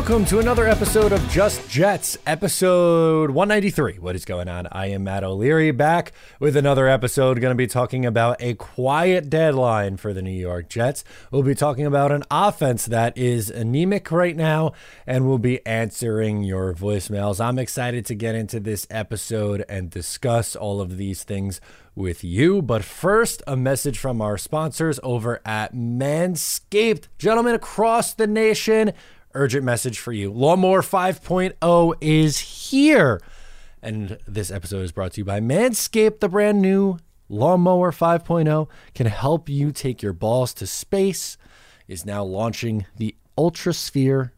Welcome 0.00 0.24
to 0.24 0.38
another 0.38 0.66
episode 0.66 1.12
of 1.12 1.28
Just 1.28 1.68
Jets, 1.68 2.16
episode 2.26 3.32
193. 3.32 3.98
What 3.98 4.16
is 4.16 4.24
going 4.24 4.48
on? 4.48 4.66
I 4.72 4.86
am 4.86 5.04
Matt 5.04 5.24
O'Leary 5.24 5.72
back 5.72 6.12
with 6.40 6.56
another 6.56 6.88
episode. 6.88 7.38
Going 7.38 7.50
to 7.50 7.54
be 7.54 7.66
talking 7.66 8.06
about 8.06 8.40
a 8.40 8.54
quiet 8.54 9.28
deadline 9.28 9.98
for 9.98 10.14
the 10.14 10.22
New 10.22 10.30
York 10.30 10.70
Jets. 10.70 11.04
We'll 11.30 11.42
be 11.42 11.54
talking 11.54 11.84
about 11.84 12.12
an 12.12 12.24
offense 12.30 12.86
that 12.86 13.16
is 13.18 13.50
anemic 13.50 14.10
right 14.10 14.34
now, 14.34 14.72
and 15.06 15.28
we'll 15.28 15.36
be 15.36 15.64
answering 15.66 16.44
your 16.44 16.72
voicemails. 16.72 17.38
I'm 17.38 17.58
excited 17.58 18.06
to 18.06 18.14
get 18.14 18.34
into 18.34 18.58
this 18.58 18.86
episode 18.90 19.66
and 19.68 19.90
discuss 19.90 20.56
all 20.56 20.80
of 20.80 20.96
these 20.96 21.24
things 21.24 21.60
with 21.94 22.24
you. 22.24 22.62
But 22.62 22.84
first, 22.84 23.42
a 23.46 23.54
message 23.54 23.98
from 23.98 24.22
our 24.22 24.38
sponsors 24.38 24.98
over 25.02 25.42
at 25.44 25.74
Manscaped. 25.74 27.08
Gentlemen 27.18 27.54
across 27.54 28.14
the 28.14 28.26
nation, 28.26 28.92
urgent 29.34 29.64
message 29.64 29.98
for 29.98 30.12
you. 30.12 30.32
Lawnmower 30.32 30.82
5.0 30.82 31.94
is 32.00 32.38
here. 32.38 33.20
And 33.82 34.18
this 34.26 34.50
episode 34.50 34.82
is 34.82 34.92
brought 34.92 35.12
to 35.12 35.20
you 35.20 35.24
by 35.24 35.40
Manscaped, 35.40 36.20
the 36.20 36.28
brand 36.28 36.60
new 36.60 36.98
Lawnmower 37.30 37.92
5.0 37.92 38.68
can 38.94 39.06
help 39.06 39.48
you 39.48 39.70
take 39.72 40.02
your 40.02 40.12
balls 40.12 40.52
to 40.54 40.66
space. 40.66 41.38
Is 41.88 42.04
now 42.04 42.22
launching 42.22 42.86
the 42.96 43.16
Ultra 43.36 43.72
Sphere 43.72 44.32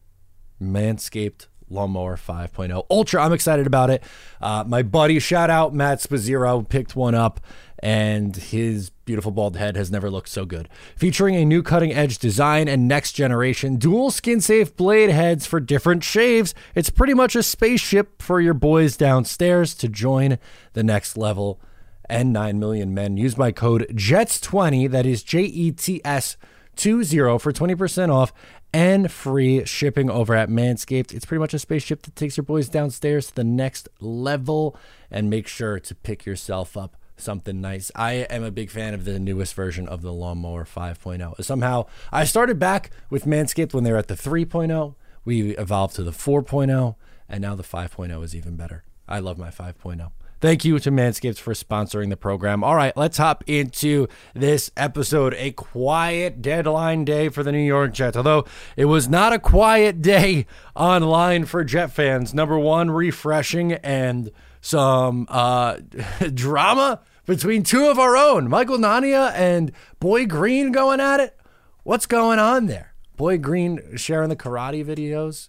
Manscaped 0.63 1.49
Lawnmower 1.69 2.17
5.0 2.17 2.87
Ultra. 2.91 3.23
I'm 3.23 3.33
excited 3.33 3.67
about 3.67 3.91
it. 3.91 4.03
Uh, 4.41 4.65
my 4.67 4.83
buddy, 4.83 5.19
shout 5.19 5.51
out 5.51 5.75
Matt 5.75 5.99
Spazzero, 5.99 6.67
picked 6.67 6.95
one 6.97 7.15
up, 7.15 7.41
and 7.83 8.37
his 8.37 8.91
beautiful 8.91 9.33
bald 9.33 9.57
head 9.57 9.77
has 9.77 9.91
never 9.91 10.09
looked 10.09 10.29
so 10.29 10.45
good. 10.45 10.69
Featuring 10.95 11.35
a 11.35 11.45
new 11.45 11.63
cutting 11.63 11.93
edge 11.93 12.19
design 12.19 12.69
and 12.69 12.87
next 12.87 13.13
generation 13.13 13.77
dual 13.77 14.13
skin 14.13 14.41
safe 14.41 14.77
blade 14.77 15.11
heads 15.11 15.47
for 15.47 15.59
different 15.59 16.05
shaves, 16.05 16.55
it's 16.77 16.91
pretty 16.91 17.15
much 17.15 17.35
a 17.35 17.43
spaceship 17.43 18.23
for 18.23 18.41
your 18.41 18.55
boys 18.55 18.97
downstairs 18.97 19.75
to 19.75 19.89
join 19.89 20.39
the 20.75 20.85
next 20.85 21.17
level. 21.17 21.61
And 22.09 22.33
9 22.33 22.59
million 22.59 22.95
men 22.95 23.17
use 23.17 23.37
my 23.37 23.53
code 23.53 23.87
JETS20, 23.91 24.91
that 24.91 25.07
is 25.07 25.23
J 25.23 25.43
E 25.43 25.73
T 25.73 26.01
S 26.05 26.37
20 26.77 27.05
for 27.39 27.53
20% 27.53 28.13
off 28.13 28.33
and 28.73 29.11
free 29.11 29.65
shipping 29.65 30.11
over 30.11 30.35
at 30.35 30.49
Manscaped. 30.49 31.13
It's 31.13 31.25
pretty 31.25 31.41
much 31.41 31.55
a 31.55 31.59
spaceship 31.59 32.03
that 32.03 32.17
takes 32.17 32.37
your 32.37 32.45
boys 32.45 32.69
downstairs 32.69 33.29
to 33.29 33.35
the 33.35 33.45
next 33.45 33.89
level. 34.01 34.77
And 35.11 35.29
make 35.29 35.47
sure 35.47 35.79
to 35.79 35.95
pick 35.95 36.25
yourself 36.25 36.77
up 36.77 36.97
something 37.23 37.61
nice. 37.61 37.91
I 37.95 38.13
am 38.13 38.43
a 38.43 38.51
big 38.51 38.71
fan 38.71 38.95
of 38.95 39.05
the 39.05 39.19
newest 39.19 39.55
version 39.55 39.89
of 39.89 40.03
the 40.03 40.13
Lawnmower 40.13 40.65
5.0. 40.65 41.43
Somehow, 41.45 41.87
I 42.11 42.25
started 42.25 42.59
back 42.59 42.91
with 43.11 43.25
Manscaped 43.25 43.73
when 43.73 43.85
they 43.85 43.93
were 43.93 43.99
at 43.99 44.09
the 44.09 44.15
3.0. 44.15 44.95
We 45.25 45.57
evolved 45.57 45.97
to 45.97 46.03
the 46.03 46.11
4.0, 46.11 46.97
and 47.29 47.41
now 47.41 47.55
the 47.55 47.63
5.0 47.63 48.25
is 48.25 48.35
even 48.35 48.57
better. 48.57 48.85
I 49.09 49.21
love 49.21 49.39
my 49.39 49.51
5.0. 49.51 50.11
Thank 50.43 50.65
you 50.65 50.81
to 50.81 50.91
Manscaped 50.91 51.39
for 51.39 51.55
sponsoring 51.55 52.11
the 52.11 52.17
program. 52.17 52.65
All 52.65 52.75
right, 52.75 52.97
let's 52.97 53.17
hop 53.19 53.45
into 53.47 54.09
this 54.35 54.73
episode. 54.77 55.35
A 55.35 55.53
quiet 55.53 56.43
deadline 56.43 57.05
day 57.05 57.29
for 57.29 57.45
the 57.45 57.53
New 57.53 57.59
York 57.59 57.93
Jets. 57.93 58.17
Although 58.17 58.47
it 58.77 58.87
was 58.87 59.09
not 59.09 59.33
a 59.33 59.39
quiet 59.39 60.03
day 60.03 60.47
online 60.75 61.45
for 61.45 61.63
Jet 61.63 61.93
fans. 61.93 62.35
Number 62.35 62.59
one, 62.59 62.91
refreshing 62.91 63.75
and 63.75 64.33
some 64.61 65.27
uh, 65.29 65.77
drama 66.35 67.03
between 67.27 67.63
two 67.63 67.87
of 67.87 67.99
our 67.99 68.17
own, 68.17 68.49
Michael 68.49 68.79
Nania 68.79 69.33
and 69.35 69.73
Boy 70.01 70.27
Green 70.27 70.73
going 70.73 71.01
at 71.01 71.21
it. 71.21 71.39
What's 71.85 72.07
going 72.07 72.39
on 72.39 72.67
there? 72.67 72.95
Boy 73.17 73.39
Green 73.39 73.97
sharing 73.97 74.29
the 74.29 74.37
karate 74.37 74.85
videos. 74.85 75.49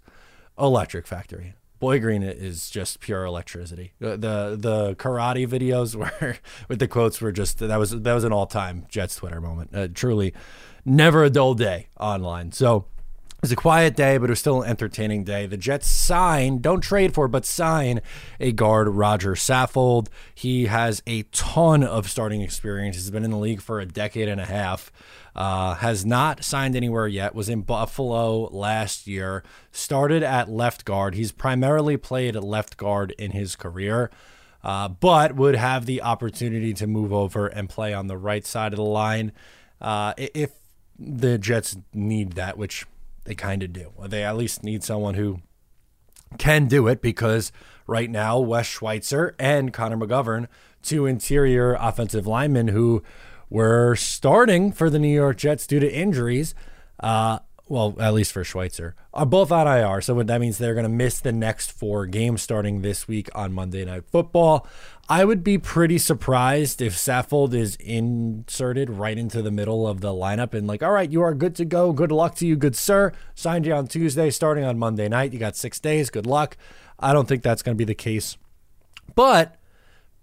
Electric 0.58 1.08
Factory. 1.08 1.56
Boy 1.80 2.00
Green 2.00 2.24
is 2.24 2.70
just 2.70 3.00
pure 3.00 3.26
electricity. 3.26 3.94
The 4.00 4.18
the, 4.58 4.96
karate 4.96 5.48
videos 5.48 5.96
were 6.22 6.38
with 6.68 6.80
the 6.80 6.88
quotes 6.88 7.20
were 7.20 7.32
just 7.32 7.60
that 7.60 7.78
was 7.78 7.92
that 7.92 8.14
was 8.14 8.24
an 8.24 8.32
all 8.32 8.46
time 8.46 8.86
Jets 8.90 9.16
Twitter 9.16 9.42
moment. 9.42 9.72
Uh, 9.74 9.88
truly, 9.94 10.34
never 10.86 11.24
a 11.24 11.30
dull 11.30 11.56
day 11.56 11.90
online. 12.00 12.52
So 12.52 12.86
it 13.44 13.48
was 13.48 13.52
a 13.52 13.58
quiet 13.58 13.94
day, 13.98 14.18
but 14.18 14.30
it 14.30 14.32
was 14.32 14.40
still 14.40 14.62
an 14.62 14.70
entertaining 14.70 15.26
day. 15.26 15.46
The 15.46 15.58
Jets 15.58 15.86
sign, 15.86 16.60
don't 16.60 16.80
trade 16.80 17.14
for, 17.14 17.28
but 17.28 17.46
sign 17.46 18.00
a 18.40 18.54
guard, 18.54 18.88
Roger 18.88 19.34
Saffold. 19.34 20.08
He 20.34 20.68
has 20.68 21.04
a 21.06 21.24
ton 21.24 21.84
of 21.84 22.10
starting 22.10 22.40
experience. 22.40 22.96
He's 22.96 23.12
been 23.12 23.26
in 23.26 23.32
the 23.32 23.38
league 23.38 23.60
for 23.60 23.82
a 23.82 23.86
decade 23.86 24.30
and 24.30 24.40
a 24.40 24.46
half. 24.46 24.94
Uh, 25.36 25.74
has 25.74 26.06
not 26.06 26.42
signed 26.42 26.74
anywhere 26.74 27.06
yet. 27.06 27.36
Was 27.36 27.50
in 27.50 27.64
Buffalo 27.64 28.48
last 28.48 29.08
year. 29.08 29.44
Started 29.74 30.24
at 30.24 30.50
left 30.50 30.86
guard. 30.86 31.14
He's 31.14 31.34
primarily 31.34 31.98
played 31.98 32.36
left 32.36 32.78
guard 32.78 33.14
in 33.20 33.32
his 33.32 33.58
career, 33.58 34.10
uh, 34.64 34.88
but 34.88 35.36
would 35.36 35.56
have 35.56 35.86
the 35.86 36.02
opportunity 36.02 36.74
to 36.76 36.88
move 36.88 37.12
over 37.12 37.48
and 37.48 37.68
play 37.68 37.94
on 37.94 38.08
the 38.08 38.18
right 38.18 38.46
side 38.46 38.72
of 38.72 38.78
the 38.78 38.84
line 38.84 39.34
uh, 39.82 40.14
if 40.16 40.52
the 40.98 41.38
Jets 41.38 41.76
need 41.94 42.34
that, 42.34 42.58
which 42.58 42.86
they 43.26 43.36
kind 43.36 43.64
of 43.64 43.74
do. 43.74 43.92
They 44.08 44.24
at 44.24 44.38
least 44.38 44.64
need 44.64 44.84
someone 44.84 45.16
who 45.16 45.42
can 46.38 46.68
do 46.68 46.88
it 46.88 47.02
because 47.02 47.52
right 47.88 48.10
now, 48.10 48.40
Wes 48.40 48.66
Schweitzer 48.66 49.36
and 49.40 49.74
Connor 49.74 49.98
McGovern, 49.98 50.48
two 50.82 51.06
interior 51.06 51.78
offensive 51.80 52.28
linemen 52.28 52.70
who 52.70 53.04
were 53.50 53.96
starting 53.96 54.72
for 54.72 54.90
the 54.90 55.00
New 55.00 55.14
York 55.14 55.38
Jets 55.38 55.68
due 55.68 55.80
to 55.80 55.94
injuries, 55.94 56.56
uh, 57.00 57.40
well, 57.74 57.96
at 58.00 58.14
least 58.14 58.32
for 58.32 58.44
Schweitzer, 58.44 58.94
are 59.16 59.26
both 59.26 59.52
on 59.52 59.68
IR. 59.68 60.00
So 60.00 60.22
that 60.22 60.40
means 60.40 60.60
they're 60.60 60.76
going 60.76 60.84
to 60.84 60.90
miss 60.90 61.20
the 61.20 61.32
next 61.32 61.72
four 61.72 62.06
games 62.06 62.44
starting 62.44 62.84
this 62.84 63.08
week 63.08 63.32
on 63.34 63.52
Monday 63.52 63.84
Night 63.84 64.04
Football. 64.12 64.68
I 65.10 65.26
would 65.26 65.44
be 65.44 65.58
pretty 65.58 65.98
surprised 65.98 66.84
if 66.84 66.94
Saffold 66.96 67.56
is 67.56 67.76
inserted 67.78 68.92
right 68.92 69.18
into 69.18 69.42
the 69.42 69.50
middle 69.50 69.88
of 69.88 70.02
the 70.02 70.10
lineup 70.14 70.54
and 70.54 70.68
like, 70.68 70.84
all 70.84 70.92
right, 70.92 71.10
you 71.10 71.24
are 71.24 71.34
good 71.34 71.56
to 71.56 71.66
go. 71.66 71.94
Good 71.94 72.12
luck 72.12 72.36
to 72.36 72.46
you, 72.46 72.56
good 72.56 72.76
sir. 72.76 73.12
Signed 73.34 73.66
you 73.66 73.74
on 73.74 73.88
Tuesday, 73.88 74.30
starting 74.30 74.64
on 74.64 74.78
Monday 74.78 75.10
night. 75.10 75.34
You 75.34 75.40
got 75.40 75.56
six 75.56 75.80
days. 75.80 76.12
Good 76.12 76.28
luck. 76.28 76.56
I 77.00 77.12
don't 77.12 77.28
think 77.28 77.42
that's 77.42 77.64
going 77.64 77.76
to 77.76 77.82
be 77.82 77.86
the 77.86 77.96
case. 77.96 78.38
But 79.16 79.56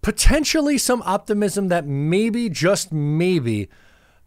potentially 0.03 0.78
some 0.78 1.03
optimism 1.03 1.66
that 1.66 1.84
maybe, 1.84 2.49
just 2.49 2.93
maybe, 2.93 3.69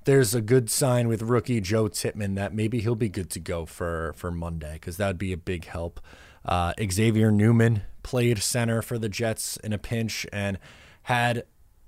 there's 0.06 0.36
a 0.36 0.42
good 0.42 0.70
sign 0.70 1.08
with 1.08 1.22
rookie 1.22 1.62
Joe 1.62 1.88
Tippmann 1.88 2.36
that 2.36 2.54
maybe 2.54 2.82
he'll 2.82 2.96
be 2.96 3.10
good 3.10 3.30
to 3.32 3.40
go 3.40 3.66
for 3.66 4.14
for 4.16 4.32
Monday 4.32 4.74
because 4.74 4.98
that 4.98 5.08
would 5.08 5.18
be 5.18 5.34
a 5.34 5.38
big 5.38 5.66
help. 5.66 6.00
Uh, 6.46 6.74
Xavier 6.92 7.32
Newman 7.32 7.84
played 8.04 8.40
center 8.40 8.82
for 8.82 8.98
the 8.98 9.10
Jets 9.10 9.58
in 9.58 9.74
a 9.74 9.78
pinch 9.78 10.26
and 10.34 10.60
had 11.04 11.46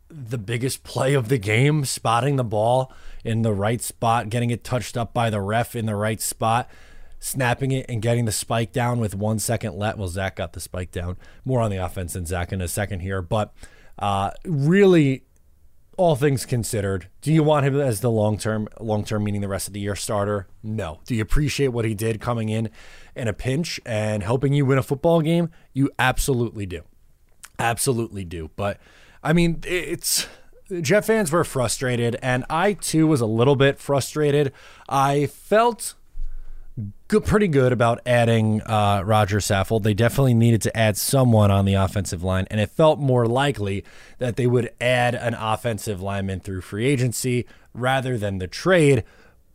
the 0.09 0.37
biggest 0.37 0.83
play 0.83 1.13
of 1.13 1.29
the 1.29 1.37
game, 1.37 1.83
spotting 1.83 2.35
the 2.35 2.43
ball 2.43 2.93
in 3.23 3.41
the 3.41 3.53
right 3.53 3.81
spot, 3.81 4.29
getting 4.29 4.49
it 4.49 4.63
touched 4.63 4.95
up 4.95 5.13
by 5.13 5.29
the 5.29 5.41
ref 5.41 5.75
in 5.75 5.85
the 5.85 5.95
right 5.95 6.21
spot, 6.21 6.69
snapping 7.19 7.71
it 7.71 7.85
and 7.89 8.01
getting 8.01 8.25
the 8.25 8.31
spike 8.31 8.71
down 8.71 8.99
with 8.99 9.15
one 9.15 9.39
second 9.39 9.75
left. 9.75 9.97
Well, 9.97 10.07
Zach 10.07 10.35
got 10.37 10.53
the 10.53 10.59
spike 10.59 10.91
down. 10.91 11.17
More 11.43 11.59
on 11.59 11.71
the 11.71 11.77
offense 11.83 12.13
than 12.13 12.25
Zach 12.25 12.53
in 12.53 12.61
a 12.61 12.67
second 12.67 13.01
here, 13.01 13.21
but 13.21 13.53
uh, 13.99 14.31
really 14.45 15.24
all 15.97 16.15
things 16.15 16.45
considered, 16.45 17.07
do 17.21 17.31
you 17.31 17.43
want 17.43 17.65
him 17.65 17.79
as 17.79 18.01
the 18.01 18.11
long 18.11 18.37
term, 18.37 18.67
long 18.79 19.03
term 19.03 19.23
meaning 19.23 19.41
the 19.41 19.47
rest 19.47 19.67
of 19.67 19.73
the 19.73 19.79
year 19.79 19.95
starter? 19.95 20.47
No. 20.63 20.99
Do 21.05 21.15
you 21.15 21.21
appreciate 21.21 21.69
what 21.69 21.85
he 21.85 21.93
did 21.93 22.19
coming 22.19 22.49
in 22.49 22.69
in 23.15 23.27
a 23.27 23.33
pinch 23.33 23.79
and 23.85 24.23
helping 24.23 24.53
you 24.53 24.65
win 24.65 24.77
a 24.77 24.83
football 24.83 25.21
game? 25.21 25.49
You 25.73 25.89
absolutely 25.97 26.65
do. 26.65 26.81
Absolutely 27.59 28.25
do. 28.25 28.51
But 28.55 28.79
I 29.23 29.33
mean, 29.33 29.61
it's 29.65 30.27
Jet 30.81 31.05
fans 31.05 31.31
were 31.31 31.43
frustrated, 31.43 32.17
and 32.21 32.43
I 32.49 32.73
too 32.73 33.07
was 33.07 33.21
a 33.21 33.25
little 33.25 33.55
bit 33.55 33.79
frustrated. 33.79 34.51
I 34.89 35.27
felt 35.27 35.93
good, 37.07 37.25
pretty 37.25 37.47
good 37.47 37.71
about 37.71 38.01
adding 38.05 38.61
uh, 38.63 39.01
Roger 39.05 39.37
Saffold. 39.37 39.83
They 39.83 39.93
definitely 39.93 40.33
needed 40.33 40.61
to 40.63 40.77
add 40.77 40.97
someone 40.97 41.51
on 41.51 41.65
the 41.65 41.75
offensive 41.75 42.23
line, 42.23 42.47
and 42.51 42.59
it 42.59 42.69
felt 42.69 42.99
more 42.99 43.27
likely 43.27 43.83
that 44.17 44.35
they 44.35 44.47
would 44.47 44.71
add 44.81 45.15
an 45.15 45.33
offensive 45.33 46.01
lineman 46.01 46.39
through 46.39 46.61
free 46.61 46.85
agency 46.85 47.45
rather 47.73 48.17
than 48.17 48.39
the 48.39 48.47
trade. 48.47 49.03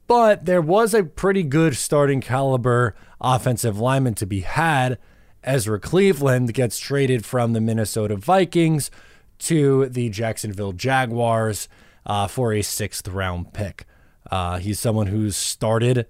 But 0.07 0.45
there 0.45 0.63
was 0.63 0.95
a 0.95 1.05
pretty 1.05 1.43
good 1.43 1.77
starting 1.77 2.21
caliber 2.21 2.95
offensive 3.21 3.79
lineman 3.79 4.15
to 4.15 4.27
be 4.27 4.41
had. 4.41 4.99
Ezra 5.45 5.79
Cleveland 5.79 6.53
gets 6.53 6.79
traded 6.79 7.25
from 7.25 7.53
the 7.53 7.61
Minnesota 7.61 8.17
Vikings 8.17 8.91
to 9.39 9.87
the 9.87 10.09
Jacksonville 10.11 10.73
Jaguars 10.73 11.69
uh, 12.05 12.27
for 12.27 12.53
a 12.53 12.63
sixth 12.63 13.09
round 13.09 13.53
pick. 13.53 13.87
Uh, 14.31 14.59
he's 14.59 14.79
someone 14.79 15.07
who's 15.07 15.37
started 15.37 16.07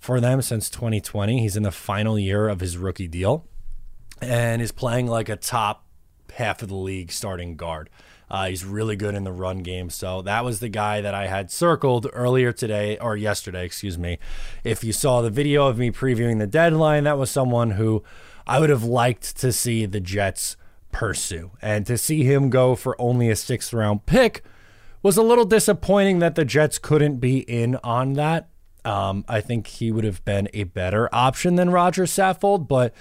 for 0.00 0.20
them 0.20 0.42
since 0.42 0.68
2020. 0.70 1.40
He's 1.40 1.56
in 1.56 1.62
the 1.62 1.70
final 1.70 2.18
year 2.18 2.48
of 2.48 2.60
his 2.60 2.76
rookie 2.76 3.06
deal 3.06 3.46
and 4.20 4.60
is 4.60 4.72
playing 4.72 5.06
like 5.06 5.28
a 5.28 5.36
top 5.36 5.84
half 6.34 6.62
of 6.62 6.68
the 6.68 6.74
league 6.74 7.12
starting 7.12 7.56
guard. 7.56 7.90
Uh, 8.30 8.46
he's 8.46 8.64
really 8.64 8.94
good 8.94 9.14
in 9.14 9.24
the 9.24 9.32
run 9.32 9.58
game. 9.58 9.90
So 9.90 10.22
that 10.22 10.44
was 10.44 10.60
the 10.60 10.68
guy 10.68 11.00
that 11.00 11.14
I 11.14 11.26
had 11.26 11.50
circled 11.50 12.06
earlier 12.12 12.52
today 12.52 12.96
or 12.98 13.16
yesterday, 13.16 13.64
excuse 13.64 13.98
me. 13.98 14.18
If 14.62 14.84
you 14.84 14.92
saw 14.92 15.20
the 15.20 15.30
video 15.30 15.66
of 15.66 15.78
me 15.78 15.90
previewing 15.90 16.38
the 16.38 16.46
deadline, 16.46 17.04
that 17.04 17.18
was 17.18 17.30
someone 17.30 17.72
who 17.72 18.04
I 18.46 18.60
would 18.60 18.70
have 18.70 18.84
liked 18.84 19.36
to 19.38 19.52
see 19.52 19.84
the 19.84 20.00
Jets 20.00 20.56
pursue. 20.92 21.50
And 21.60 21.84
to 21.86 21.98
see 21.98 22.22
him 22.22 22.50
go 22.50 22.76
for 22.76 23.00
only 23.00 23.30
a 23.30 23.36
sixth 23.36 23.72
round 23.72 24.06
pick 24.06 24.44
was 25.02 25.16
a 25.16 25.22
little 25.22 25.44
disappointing 25.44 26.20
that 26.20 26.36
the 26.36 26.44
Jets 26.44 26.78
couldn't 26.78 27.18
be 27.18 27.40
in 27.40 27.76
on 27.82 28.12
that. 28.14 28.49
Um, 28.84 29.24
I 29.28 29.40
think 29.40 29.66
he 29.66 29.90
would 29.90 30.04
have 30.04 30.24
been 30.24 30.48
a 30.54 30.64
better 30.64 31.08
option 31.12 31.56
than 31.56 31.70
Roger 31.70 32.04
Saffold, 32.04 32.68
but 32.68 32.94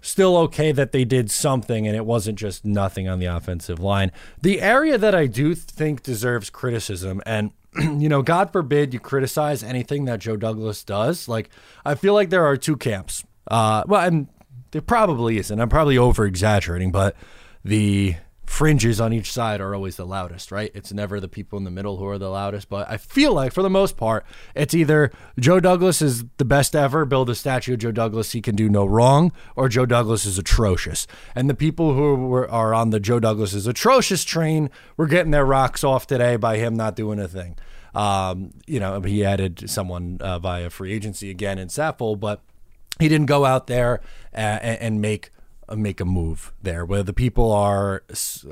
still 0.00 0.36
okay 0.36 0.72
that 0.72 0.92
they 0.92 1.04
did 1.04 1.30
something 1.30 1.86
and 1.86 1.96
it 1.96 2.06
wasn't 2.06 2.38
just 2.38 2.64
nothing 2.64 3.08
on 3.08 3.18
the 3.18 3.26
offensive 3.26 3.80
line. 3.80 4.12
The 4.40 4.60
area 4.60 4.96
that 4.98 5.14
I 5.14 5.26
do 5.26 5.54
think 5.54 6.02
deserves 6.02 6.50
criticism, 6.50 7.20
and 7.26 7.50
you 7.78 8.08
know, 8.08 8.22
God 8.22 8.52
forbid 8.52 8.94
you 8.94 9.00
criticize 9.00 9.62
anything 9.62 10.04
that 10.06 10.20
Joe 10.20 10.36
Douglas 10.36 10.84
does. 10.84 11.28
Like, 11.28 11.50
I 11.84 11.94
feel 11.94 12.14
like 12.14 12.30
there 12.30 12.44
are 12.44 12.56
two 12.56 12.76
camps. 12.76 13.24
Uh, 13.48 13.84
well, 13.86 14.06
and 14.06 14.28
there 14.70 14.82
probably 14.82 15.38
isn't. 15.38 15.60
I'm 15.60 15.68
probably 15.68 15.98
over 15.98 16.24
exaggerating, 16.24 16.92
but 16.92 17.16
the 17.64 18.16
fringes 18.46 19.00
on 19.00 19.12
each 19.12 19.32
side 19.32 19.60
are 19.60 19.74
always 19.74 19.96
the 19.96 20.06
loudest, 20.06 20.50
right? 20.50 20.70
It's 20.74 20.92
never 20.92 21.20
the 21.20 21.28
people 21.28 21.58
in 21.58 21.64
the 21.64 21.70
middle 21.70 21.96
who 21.96 22.06
are 22.06 22.18
the 22.18 22.30
loudest. 22.30 22.68
But 22.68 22.88
I 22.88 22.96
feel 22.96 23.32
like, 23.32 23.52
for 23.52 23.62
the 23.62 23.70
most 23.70 23.96
part, 23.96 24.24
it's 24.54 24.72
either 24.72 25.10
Joe 25.38 25.60
Douglas 25.60 26.00
is 26.00 26.24
the 26.38 26.44
best 26.44 26.74
ever, 26.74 27.04
build 27.04 27.28
a 27.28 27.34
statue 27.34 27.74
of 27.74 27.80
Joe 27.80 27.92
Douglas, 27.92 28.32
he 28.32 28.40
can 28.40 28.56
do 28.56 28.68
no 28.68 28.86
wrong, 28.86 29.32
or 29.56 29.68
Joe 29.68 29.84
Douglas 29.84 30.24
is 30.24 30.38
atrocious. 30.38 31.06
And 31.34 31.50
the 31.50 31.54
people 31.54 31.94
who 31.94 32.14
were, 32.14 32.50
are 32.50 32.72
on 32.72 32.90
the 32.90 33.00
Joe 33.00 33.20
Douglas 33.20 33.52
is 33.52 33.66
atrocious 33.66 34.24
train 34.24 34.70
were 34.96 35.06
getting 35.06 35.32
their 35.32 35.46
rocks 35.46 35.84
off 35.84 36.06
today 36.06 36.36
by 36.36 36.56
him 36.56 36.74
not 36.76 36.96
doing 36.96 37.18
a 37.18 37.28
thing. 37.28 37.58
Um, 37.94 38.52
you 38.66 38.78
know, 38.78 39.00
he 39.00 39.24
added 39.24 39.68
someone 39.68 40.18
uh, 40.20 40.38
via 40.38 40.70
free 40.70 40.92
agency 40.92 41.30
again 41.30 41.58
in 41.58 41.68
Saffold, 41.68 42.20
but 42.20 42.42
he 42.98 43.08
didn't 43.08 43.26
go 43.26 43.44
out 43.44 43.66
there 43.66 44.00
and, 44.32 44.78
and 44.80 45.00
make 45.00 45.30
uh, 45.30 45.35
make 45.74 46.00
a 46.00 46.04
move 46.04 46.52
there, 46.62 46.84
where 46.84 47.02
the 47.02 47.12
people 47.12 47.50
are 47.50 48.02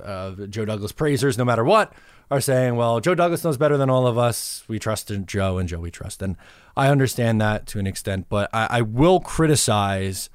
uh, 0.02 0.32
Joe 0.48 0.64
Douglas 0.64 0.92
praisers, 0.92 1.38
no 1.38 1.44
matter 1.44 1.64
what, 1.64 1.92
are 2.30 2.40
saying, 2.40 2.76
well, 2.76 3.00
Joe 3.00 3.14
Douglas 3.14 3.44
knows 3.44 3.56
better 3.56 3.76
than 3.76 3.90
all 3.90 4.06
of 4.06 4.16
us. 4.16 4.64
We 4.66 4.78
trust 4.78 5.10
in 5.10 5.26
Joe, 5.26 5.58
and 5.58 5.68
Joe 5.68 5.78
we 5.78 5.90
trust. 5.90 6.22
And 6.22 6.36
I 6.76 6.88
understand 6.88 7.40
that 7.40 7.66
to 7.68 7.78
an 7.78 7.86
extent, 7.86 8.26
but 8.28 8.50
I, 8.52 8.66
I 8.70 8.80
will 8.80 9.20
criticize 9.20 10.30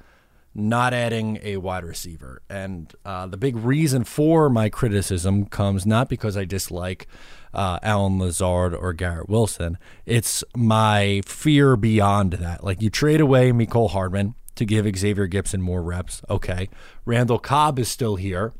not 0.54 0.92
adding 0.92 1.38
a 1.42 1.58
wide 1.58 1.84
receiver. 1.84 2.42
And 2.48 2.92
uh, 3.04 3.26
the 3.26 3.36
big 3.36 3.56
reason 3.56 4.04
for 4.04 4.50
my 4.50 4.68
criticism 4.68 5.46
comes 5.46 5.86
not 5.86 6.08
because 6.08 6.36
I 6.36 6.44
dislike 6.44 7.06
uh, 7.54 7.78
Allen 7.82 8.18
Lazard 8.18 8.74
or 8.74 8.92
Garrett 8.92 9.28
Wilson. 9.28 9.78
It's 10.06 10.42
my 10.56 11.22
fear 11.24 11.76
beyond 11.76 12.34
that. 12.34 12.64
Like 12.64 12.82
you 12.82 12.90
trade 12.90 13.20
away 13.20 13.52
Mecole 13.52 13.90
Hardman, 13.90 14.34
to 14.56 14.64
give 14.64 14.86
Xavier 14.96 15.28
Gipson 15.28 15.60
more 15.60 15.82
reps. 15.82 16.22
Okay. 16.28 16.68
Randall 17.04 17.38
Cobb 17.38 17.78
is 17.78 17.88
still 17.88 18.16
here 18.16 18.52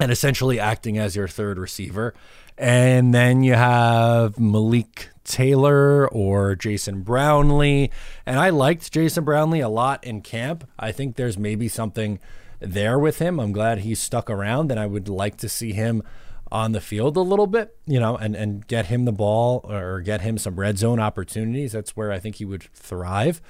and 0.00 0.12
essentially 0.12 0.60
acting 0.60 0.98
as 0.98 1.16
your 1.16 1.28
third 1.28 1.58
receiver. 1.58 2.14
And 2.56 3.14
then 3.14 3.44
you 3.44 3.54
have 3.54 4.38
Malik 4.38 5.10
Taylor 5.24 6.08
or 6.08 6.56
Jason 6.56 7.02
Brownlee. 7.02 7.90
And 8.26 8.38
I 8.38 8.50
liked 8.50 8.90
Jason 8.90 9.24
Brownlee 9.24 9.60
a 9.60 9.68
lot 9.68 10.02
in 10.02 10.22
camp. 10.22 10.68
I 10.78 10.90
think 10.90 11.16
there's 11.16 11.38
maybe 11.38 11.68
something 11.68 12.18
there 12.60 12.98
with 12.98 13.20
him. 13.20 13.38
I'm 13.38 13.52
glad 13.52 13.80
he's 13.80 14.00
stuck 14.00 14.28
around 14.28 14.70
and 14.70 14.80
I 14.80 14.86
would 14.86 15.08
like 15.08 15.36
to 15.38 15.48
see 15.48 15.72
him 15.72 16.02
on 16.50 16.72
the 16.72 16.80
field 16.80 17.16
a 17.16 17.20
little 17.20 17.46
bit, 17.46 17.76
you 17.86 18.00
know, 18.00 18.16
and, 18.16 18.34
and 18.34 18.66
get 18.66 18.86
him 18.86 19.04
the 19.04 19.12
ball 19.12 19.60
or 19.68 20.00
get 20.00 20.22
him 20.22 20.38
some 20.38 20.58
red 20.58 20.78
zone 20.78 20.98
opportunities. 20.98 21.72
That's 21.72 21.96
where 21.96 22.10
I 22.10 22.18
think 22.18 22.36
he 22.36 22.44
would 22.44 22.62
thrive. 22.72 23.40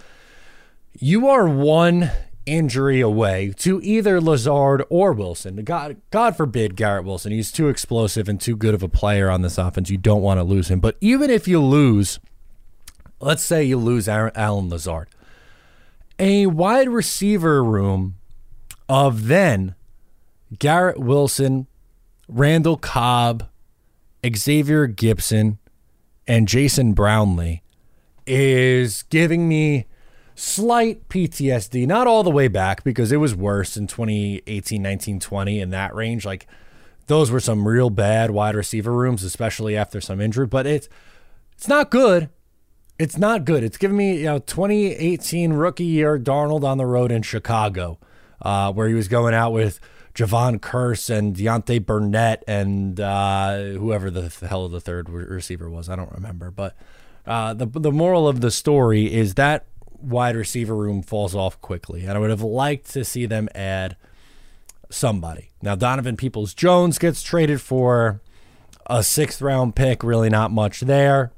You 1.01 1.29
are 1.29 1.49
one 1.49 2.11
injury 2.45 3.01
away 3.01 3.55
to 3.59 3.81
either 3.83 4.21
Lazard 4.21 4.83
or 4.91 5.13
Wilson. 5.13 5.63
God, 5.63 5.99
God 6.11 6.37
forbid 6.37 6.75
Garrett 6.75 7.05
Wilson. 7.05 7.31
He's 7.31 7.53
too 7.53 7.69
explosive 7.69 8.29
and 8.29 8.41
too 8.41 8.57
good 8.57 8.75
of 8.75 8.83
a 8.83 8.89
player 8.89 9.31
on 9.31 9.43
this 9.43 9.59
offense. 9.59 9.91
You 9.91 9.99
don't 9.99 10.23
want 10.23 10.39
to 10.39 10.45
lose 10.45 10.69
him. 10.69 10.81
But 10.81 10.97
even 11.01 11.31
if 11.31 11.47
you 11.47 11.63
lose, 11.63 12.19
let's 13.21 13.45
say 13.45 13.63
you 13.63 13.79
lose 13.79 14.09
Allen 14.09 14.71
Lazard, 14.71 15.09
a 16.19 16.47
wide 16.47 16.89
receiver 16.89 17.63
room 17.63 18.17
of 18.89 19.27
then 19.29 19.77
Garrett 20.59 20.99
Wilson, 20.99 21.69
Randall 22.27 22.77
Cobb, 22.77 23.49
Xavier 24.27 24.89
Gipson, 24.89 25.59
and 26.27 26.49
Jason 26.49 26.93
Brownlee 26.93 27.63
is 28.27 29.05
giving 29.05 29.49
me 29.49 29.87
slight 30.39 31.09
PTSD, 31.09 31.87
not 31.87 32.07
all 32.07 32.23
the 32.23 32.31
way 32.31 32.47
back 32.47 32.85
because 32.85 33.11
it 33.11 33.17
was 33.17 33.35
worse 33.35 33.77
in 33.77 33.89
2018, 33.89 34.81
19, 34.81 35.19
20 35.21 35.61
in 35.61 35.71
that 35.71 35.95
range. 35.95 36.25
Like 36.25 36.47
those 37.09 37.31
were 37.31 37.41
some 37.41 37.67
real 37.67 37.91
bad 37.91 38.31
wide 38.31 38.55
receiver 38.55 38.93
rooms, 38.93 39.25
especially 39.25 39.77
after 39.77 40.01
some 40.01 40.21
injury, 40.21 40.47
but 40.47 40.67
it's 40.67 40.89
it's 41.55 41.67
not 41.67 41.91
good. 41.91 42.29
It's 42.99 43.19
not 43.19 43.45
good. 43.45 43.65
It's 43.65 43.77
giving 43.77 43.97
me, 43.97 44.19
you 44.19 44.25
know, 44.25 44.39
2018 44.39 45.53
rookie 45.53 45.85
year 45.85 46.19
Darnold 46.19 46.65
on 46.65 46.79
the 46.79 46.87
road 46.87 47.11
in 47.11 47.23
Chicago, 47.23 47.99
uh, 48.41 48.73
where 48.73 48.89
he 48.89 48.95
was 48.95 49.09
going 49.09 49.35
out 49.35 49.53
with 49.53 49.81
Javon 50.15 50.61
Kearse 50.61 51.11
and 51.11 51.35
Deontay 51.35 51.85
Burnett 51.85 52.43
and 52.47 53.01
uh, 53.01 53.57
whoever 53.59 54.11
the 54.11 54.33
hell 54.49 54.69
the 54.69 54.81
third 54.81 55.09
receiver 55.09 55.69
was. 55.69 55.89
I 55.89 55.97
don't 55.97 56.13
remember. 56.13 56.51
But 56.51 56.77
uh, 57.27 57.55
the, 57.55 57.67
the 57.67 57.93
moral 57.93 58.27
of 58.27 58.41
the 58.41 58.51
story 58.51 59.13
is 59.13 59.35
that 59.35 59.68
wide 60.01 60.37
receiver 60.37 60.75
room 60.75 61.03
falls 61.03 61.35
off 61.35 61.61
quickly. 61.61 62.03
And 62.03 62.13
I 62.13 62.19
would 62.19 62.31
have 62.31 62.43
liked 62.43 62.91
to 62.93 63.05
see 63.05 63.27
them 63.27 63.49
add 63.55 63.97
somebody. 64.91 65.51
Now, 65.63 65.75
Donovan 65.75 66.17
Peoples 66.17 66.55
Jones 66.55 66.99
gets 66.99 67.23
traded 67.23 67.61
for 67.61 68.21
a 68.87 69.03
sixth 69.03 69.43
round 69.43 69.77
pick, 69.77 70.03
really 70.03 70.31
not 70.31 70.51
much 70.51 70.81
there. 70.81 71.33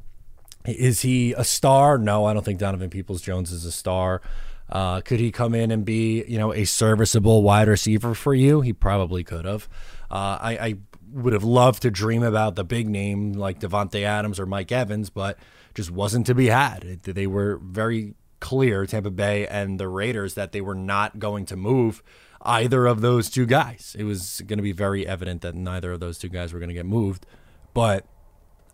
Is 0.64 1.00
he 1.00 1.32
a 1.32 1.44
star? 1.44 1.98
No, 1.98 2.26
I 2.26 2.34
don't 2.34 2.44
think 2.44 2.58
Donovan 2.58 2.90
Peoples 2.90 3.22
Jones 3.22 3.50
is 3.50 3.64
a 3.64 3.72
star. 3.72 4.20
Uh, 4.68 5.00
could 5.00 5.18
he 5.18 5.32
come 5.32 5.54
in 5.54 5.70
and 5.70 5.84
be, 5.84 6.24
you 6.28 6.38
know, 6.38 6.52
a 6.52 6.64
serviceable 6.64 7.42
wide 7.42 7.66
receiver 7.66 8.14
for 8.14 8.34
you? 8.34 8.60
He 8.60 8.72
probably 8.72 9.24
could 9.24 9.44
have. 9.44 9.68
Uh, 10.10 10.38
I, 10.40 10.58
I 10.60 10.74
would 11.12 11.32
have 11.32 11.42
loved 11.42 11.82
to 11.82 11.90
dream 11.90 12.22
about 12.22 12.54
the 12.54 12.62
big 12.62 12.88
name 12.88 13.32
like 13.32 13.58
Davante 13.58 14.02
Adams 14.02 14.38
or 14.38 14.46
Mike 14.46 14.70
Evans, 14.70 15.10
but 15.10 15.38
just 15.74 15.90
wasn't 15.90 16.26
to 16.26 16.34
be 16.34 16.46
had. 16.46 17.00
They 17.02 17.26
were 17.26 17.58
very 17.62 18.14
clear, 18.40 18.86
Tampa 18.86 19.10
Bay 19.10 19.46
and 19.46 19.78
the 19.78 19.88
Raiders, 19.88 20.34
that 20.34 20.52
they 20.52 20.60
were 20.60 20.74
not 20.74 21.18
going 21.18 21.46
to 21.46 21.56
move 21.56 22.02
either 22.42 22.86
of 22.86 23.00
those 23.00 23.30
two 23.30 23.46
guys. 23.46 23.94
It 23.98 24.04
was 24.04 24.40
going 24.46 24.58
to 24.58 24.62
be 24.62 24.72
very 24.72 25.06
evident 25.06 25.42
that 25.42 25.54
neither 25.54 25.92
of 25.92 26.00
those 26.00 26.18
two 26.18 26.28
guys 26.28 26.52
were 26.52 26.58
going 26.58 26.68
to 26.70 26.74
get 26.74 26.86
moved. 26.86 27.26
But 27.74 28.06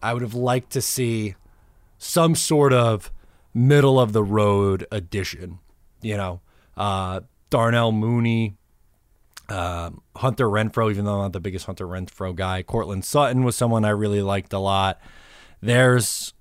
I 0.03 0.13
would 0.13 0.23
have 0.23 0.35
liked 0.35 0.71
to 0.71 0.81
see 0.81 1.35
some 1.99 2.35
sort 2.35 2.73
of 2.73 3.11
middle 3.53 3.99
of 3.99 4.13
the 4.13 4.23
road 4.23 4.87
addition. 4.91 5.59
You 6.01 6.17
know, 6.17 6.41
uh, 6.77 7.21
Darnell 7.51 7.93
Mooney, 7.93 8.57
uh, 9.49 9.91
Hunter 10.17 10.47
Renfrow, 10.47 10.91
even 10.91 11.05
though 11.05 11.15
I'm 11.15 11.23
not 11.23 11.33
the 11.33 11.41
biggest 11.41 11.67
Hunter 11.67 11.87
Renfrow 11.87 12.35
guy. 12.35 12.63
Courtland 12.63 13.05
Sutton 13.05 13.45
was 13.45 13.57
someone 13.57 13.85
I 13.85 13.91
really 13.91 14.23
liked 14.23 14.53
a 14.53 14.59
lot. 14.59 15.01
There's 15.61 16.35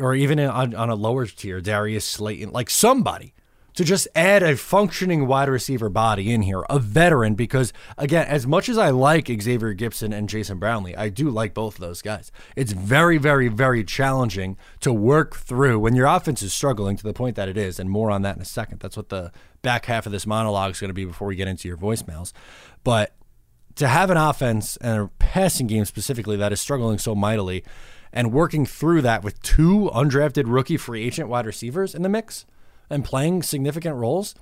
or 0.00 0.14
even 0.14 0.40
on, 0.40 0.74
on 0.74 0.90
a 0.90 0.94
lower 0.94 1.26
tier, 1.26 1.60
Darius 1.60 2.06
Slayton, 2.06 2.50
like 2.50 2.70
somebody 2.70 3.34
to 3.74 3.84
just 3.84 4.08
add 4.14 4.42
a 4.42 4.56
functioning 4.56 5.26
wide 5.26 5.48
receiver 5.48 5.88
body 5.88 6.32
in 6.32 6.42
here, 6.42 6.64
a 6.68 6.78
veteran, 6.78 7.34
because 7.34 7.72
again, 7.96 8.26
as 8.26 8.46
much 8.46 8.68
as 8.68 8.76
I 8.76 8.90
like 8.90 9.28
Xavier 9.28 9.74
Gipson 9.74 10.14
and 10.14 10.28
Jason 10.28 10.58
Brownlee, 10.58 10.96
I 10.96 11.08
do 11.08 11.30
like 11.30 11.54
both 11.54 11.76
of 11.76 11.80
those 11.80 12.02
guys. 12.02 12.32
It's 12.56 12.72
very, 12.72 13.16
very, 13.16 13.48
very 13.48 13.84
challenging 13.84 14.56
to 14.80 14.92
work 14.92 15.36
through 15.36 15.78
when 15.78 15.94
your 15.94 16.06
offense 16.06 16.42
is 16.42 16.52
struggling 16.52 16.96
to 16.96 17.02
the 17.02 17.12
point 17.12 17.36
that 17.36 17.48
it 17.48 17.56
is, 17.56 17.78
and 17.78 17.88
more 17.88 18.10
on 18.10 18.22
that 18.22 18.36
in 18.36 18.42
a 18.42 18.46
second. 18.46 18.80
That's 18.80 18.96
what 18.96 19.08
the 19.08 19.32
back 19.62 19.86
half 19.86 20.06
of 20.06 20.12
this 20.12 20.26
monologue 20.26 20.72
is 20.72 20.80
going 20.80 20.90
to 20.90 20.94
be 20.94 21.04
before 21.04 21.28
we 21.28 21.36
get 21.36 21.48
into 21.48 21.68
your 21.68 21.76
voicemails. 21.76 22.32
But 22.82 23.14
to 23.76 23.88
have 23.88 24.10
an 24.10 24.16
offense 24.16 24.76
and 24.78 25.02
a 25.02 25.10
passing 25.18 25.66
game 25.66 25.84
specifically 25.84 26.36
that 26.36 26.52
is 26.52 26.60
struggling 26.60 26.98
so 26.98 27.14
mightily 27.14 27.64
and 28.12 28.32
working 28.32 28.66
through 28.66 29.02
that 29.02 29.22
with 29.22 29.40
two 29.42 29.90
undrafted 29.94 30.44
rookie 30.46 30.76
free 30.76 31.04
agent 31.04 31.28
wide 31.28 31.46
receivers 31.46 31.94
in 31.94 32.02
the 32.02 32.08
mix 32.08 32.44
and 32.88 33.04
playing 33.04 33.42
significant 33.42 33.96
roles, 33.96 34.34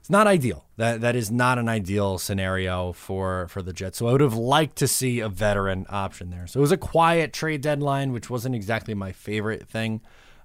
it's 0.00 0.10
not 0.10 0.26
ideal. 0.26 0.64
That 0.76 1.00
that 1.00 1.16
is 1.16 1.30
not 1.30 1.58
an 1.58 1.68
ideal 1.68 2.18
scenario 2.18 2.92
for 2.92 3.48
for 3.48 3.60
the 3.60 3.72
Jets. 3.72 3.98
So 3.98 4.06
I 4.06 4.12
would 4.12 4.20
have 4.20 4.36
liked 4.36 4.76
to 4.76 4.88
see 4.88 5.20
a 5.20 5.28
veteran 5.28 5.84
option 5.88 6.30
there. 6.30 6.46
So 6.46 6.60
it 6.60 6.62
was 6.62 6.72
a 6.72 6.76
quiet 6.76 7.32
trade 7.32 7.60
deadline, 7.60 8.12
which 8.12 8.30
wasn't 8.30 8.54
exactly 8.54 8.94
my 8.94 9.12
favorite 9.12 9.68
thing 9.68 10.00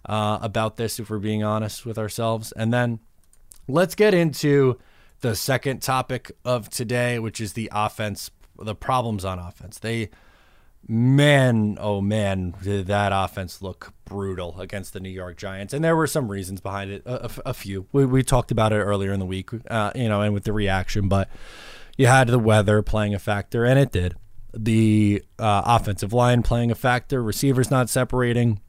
uh, 0.06 0.39
about 0.41 0.77
this, 0.77 1.00
if 1.00 1.10
we're 1.10 1.20
being 1.20 1.44
honest 1.44 1.86
with 1.86 1.98
ourselves. 1.98 2.51
And 2.53 2.74
then 2.74 3.00
let's 3.68 3.96
get 3.96 4.13
into 4.13 4.80
the 5.20 5.36
second 5.36 5.82
topic 5.82 6.32
of 6.44 6.70
today, 6.70 7.20
which 7.20 7.39
is 7.39 7.53
the 7.53 7.70
offense, 7.72 8.32
the 8.58 8.75
problems 8.75 9.24
on 9.24 9.38
offense. 9.38 9.77
They, 9.77 10.10
man, 10.88 11.77
oh 11.79 12.01
man, 12.01 12.53
did 12.61 12.88
that 12.88 13.11
offense 13.13 13.61
look 13.61 13.93
brutal 14.05 14.59
against 14.59 14.93
the 14.93 15.00
New 15.00 15.09
York 15.09 15.38
Giants. 15.38 15.73
And 15.73 15.83
there 15.83 15.95
were 15.95 16.07
some 16.07 16.29
reasons 16.29 16.59
behind 16.59 16.91
it, 16.91 17.03
a, 17.05 17.31
a, 17.45 17.53
few. 17.53 17.88
We, 17.91 18.05
we 18.05 18.23
talked 18.23 18.51
about 18.51 18.73
it 18.73 18.77
earlier 18.77 19.13
in 19.13 19.19
the 19.19 19.25
week, 19.25 19.50
uh, 19.69 19.91
you 19.95 20.09
know, 20.09 20.21
and 20.21 20.33
with 20.33 20.43
the 20.43 20.53
reaction, 20.53 21.07
but 21.07 21.29
you 21.97 22.07
had 22.07 22.27
the 22.27 22.39
weather 22.39 22.81
playing 22.81 23.13
a 23.13 23.19
factor, 23.19 23.65
and 23.65 23.79
it 23.79 23.91
did. 23.91 24.15
The 24.53 25.23
uh, 25.39 25.61
offensive 25.65 26.11
line 26.11 26.43
playing 26.43 26.71
a 26.71 26.75
factor, 26.75 27.23
receivers 27.23 27.71
not 27.71 27.89
separating, 27.89 28.59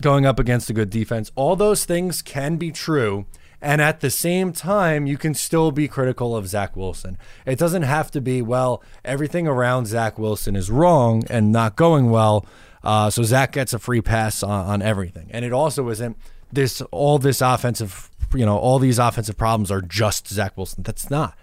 going 0.00 0.24
up 0.24 0.38
against 0.38 0.70
a 0.70 0.72
good 0.72 0.90
defense. 0.90 1.30
All 1.34 1.56
those 1.56 1.84
things 1.84 2.22
can 2.22 2.56
be 2.56 2.70
true 2.70 3.26
and 3.60 3.82
at 3.82 4.00
the 4.00 4.10
same 4.10 4.52
time, 4.52 5.06
you 5.06 5.18
can 5.18 5.34
still 5.34 5.72
be 5.72 5.88
critical 5.88 6.36
of 6.36 6.46
Zach 6.46 6.76
Wilson. 6.76 7.18
It 7.44 7.58
doesn't 7.58 7.82
have 7.82 8.10
to 8.12 8.20
be, 8.20 8.40
well, 8.40 8.82
everything 9.04 9.48
around 9.48 9.86
Zach 9.86 10.18
Wilson 10.18 10.54
is 10.54 10.70
wrong 10.70 11.24
and 11.28 11.50
not 11.50 11.74
going 11.74 12.10
well. 12.10 12.46
Uh, 12.84 13.10
so 13.10 13.24
Zach 13.24 13.50
gets 13.50 13.72
a 13.72 13.78
free 13.80 14.00
pass 14.00 14.44
on, 14.44 14.66
on 14.66 14.82
everything. 14.82 15.28
And 15.30 15.44
it 15.44 15.52
also 15.52 15.88
isn't 15.88 16.16
this, 16.52 16.80
all 16.92 17.18
this 17.18 17.40
offensive, 17.40 18.10
you 18.32 18.46
know, 18.46 18.56
all 18.56 18.78
these 18.78 19.00
offensive 19.00 19.36
problems 19.36 19.72
are 19.72 19.82
just 19.82 20.28
Zach 20.28 20.56
Wilson. 20.56 20.84
That's 20.84 21.10
not. 21.10 21.36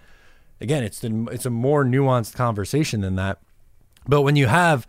Again, 0.58 0.84
it's 0.84 1.00
the, 1.00 1.28
it's 1.30 1.44
a 1.44 1.50
more 1.50 1.84
nuanced 1.84 2.34
conversation 2.34 3.02
than 3.02 3.16
that. 3.16 3.40
But 4.08 4.22
when 4.22 4.36
you 4.36 4.46
have, 4.46 4.86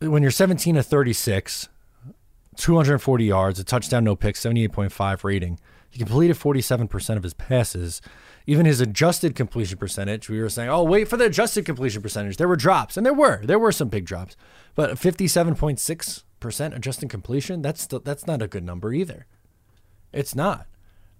when 0.00 0.20
you're 0.20 0.30
17 0.30 0.74
to 0.74 0.82
36, 0.82 1.70
240 2.56 3.24
yards, 3.24 3.58
a 3.58 3.64
touchdown, 3.64 4.04
no 4.04 4.14
picks, 4.14 4.44
78.5 4.44 5.24
rating 5.24 5.58
he 5.90 5.98
completed 5.98 6.36
47% 6.36 7.16
of 7.16 7.22
his 7.22 7.34
passes. 7.34 8.00
Even 8.46 8.66
his 8.66 8.80
adjusted 8.80 9.34
completion 9.34 9.78
percentage, 9.78 10.28
we 10.28 10.40
were 10.40 10.48
saying, 10.48 10.70
oh, 10.70 10.82
wait 10.82 11.08
for 11.08 11.16
the 11.16 11.26
adjusted 11.26 11.64
completion 11.64 12.00
percentage. 12.02 12.36
There 12.36 12.48
were 12.48 12.56
drops, 12.56 12.96
and 12.96 13.04
there 13.04 13.14
were. 13.14 13.44
There 13.44 13.58
were 13.58 13.72
some 13.72 13.88
big 13.88 14.06
drops. 14.06 14.36
But 14.74 14.92
57.6% 14.92 16.76
adjusted 16.76 17.10
completion, 17.10 17.62
that's, 17.62 17.82
still, 17.82 18.00
that's 18.00 18.26
not 18.26 18.42
a 18.42 18.48
good 18.48 18.64
number 18.64 18.92
either. 18.92 19.26
It's 20.12 20.34
not. 20.34 20.66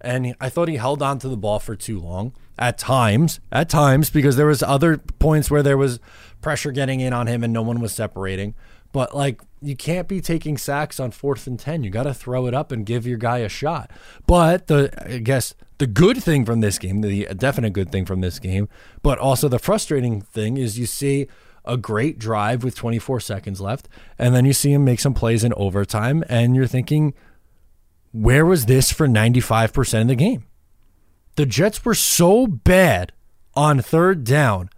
And 0.01 0.35
I 0.39 0.49
thought 0.49 0.69
he 0.69 0.77
held 0.77 1.01
on 1.01 1.19
to 1.19 1.27
the 1.27 1.37
ball 1.37 1.59
for 1.59 1.75
too 1.75 1.99
long 1.99 2.33
at 2.57 2.77
times, 2.77 3.39
at 3.51 3.69
times, 3.69 4.09
because 4.09 4.37
there 4.37 4.45
was 4.45 4.63
other 4.63 4.97
points 4.97 5.51
where 5.51 5.63
there 5.63 5.77
was 5.77 5.99
pressure 6.41 6.71
getting 6.71 7.01
in 7.01 7.11
on 7.11 7.27
him 7.27 7.43
and 7.43 7.51
no 7.51 7.61
one 7.61 7.81
was 7.81 7.91
separating. 7.91 8.55
But 8.91 9.15
like 9.15 9.41
you 9.61 9.75
can't 9.75 10.07
be 10.07 10.21
taking 10.21 10.57
sacks 10.57 10.99
on 10.99 11.11
fourth 11.11 11.45
and 11.47 11.59
10. 11.59 11.83
You 11.83 11.89
got 11.89 12.03
to 12.03 12.13
throw 12.13 12.47
it 12.47 12.53
up 12.53 12.71
and 12.71 12.85
give 12.85 13.05
your 13.05 13.17
guy 13.17 13.39
a 13.39 13.49
shot. 13.49 13.91
But 14.25 14.67
the, 14.67 14.91
I 15.05 15.17
guess, 15.17 15.53
the 15.79 15.87
good 15.87 16.23
thing 16.23 16.45
from 16.45 16.61
this 16.61 16.77
game, 16.77 17.01
the 17.01 17.25
definite 17.35 17.73
good 17.73 17.91
thing 17.91 18.05
from 18.05 18.21
this 18.21 18.39
game, 18.39 18.69
but 19.01 19.17
also 19.17 19.47
the 19.47 19.59
frustrating 19.59 20.21
thing 20.21 20.57
is 20.57 20.79
you 20.79 20.85
see 20.85 21.27
a 21.65 21.77
great 21.77 22.19
drive 22.19 22.63
with 22.63 22.75
24 22.75 23.19
seconds 23.19 23.61
left, 23.61 23.87
and 24.17 24.33
then 24.33 24.45
you 24.45 24.53
see 24.53 24.71
him 24.71 24.85
make 24.85 24.99
some 24.99 25.13
plays 25.13 25.43
in 25.43 25.53
overtime, 25.53 26.23
and 26.29 26.55
you're 26.55 26.67
thinking, 26.67 27.13
where 28.11 28.45
was 28.45 28.65
this 28.65 28.91
for 28.91 29.07
95% 29.07 30.01
of 30.01 30.07
the 30.07 30.15
game? 30.15 30.45
The 31.35 31.45
Jets 31.45 31.85
were 31.85 31.93
so 31.93 32.47
bad 32.47 33.11
on 33.55 33.81
third 33.81 34.23
down. 34.23 34.69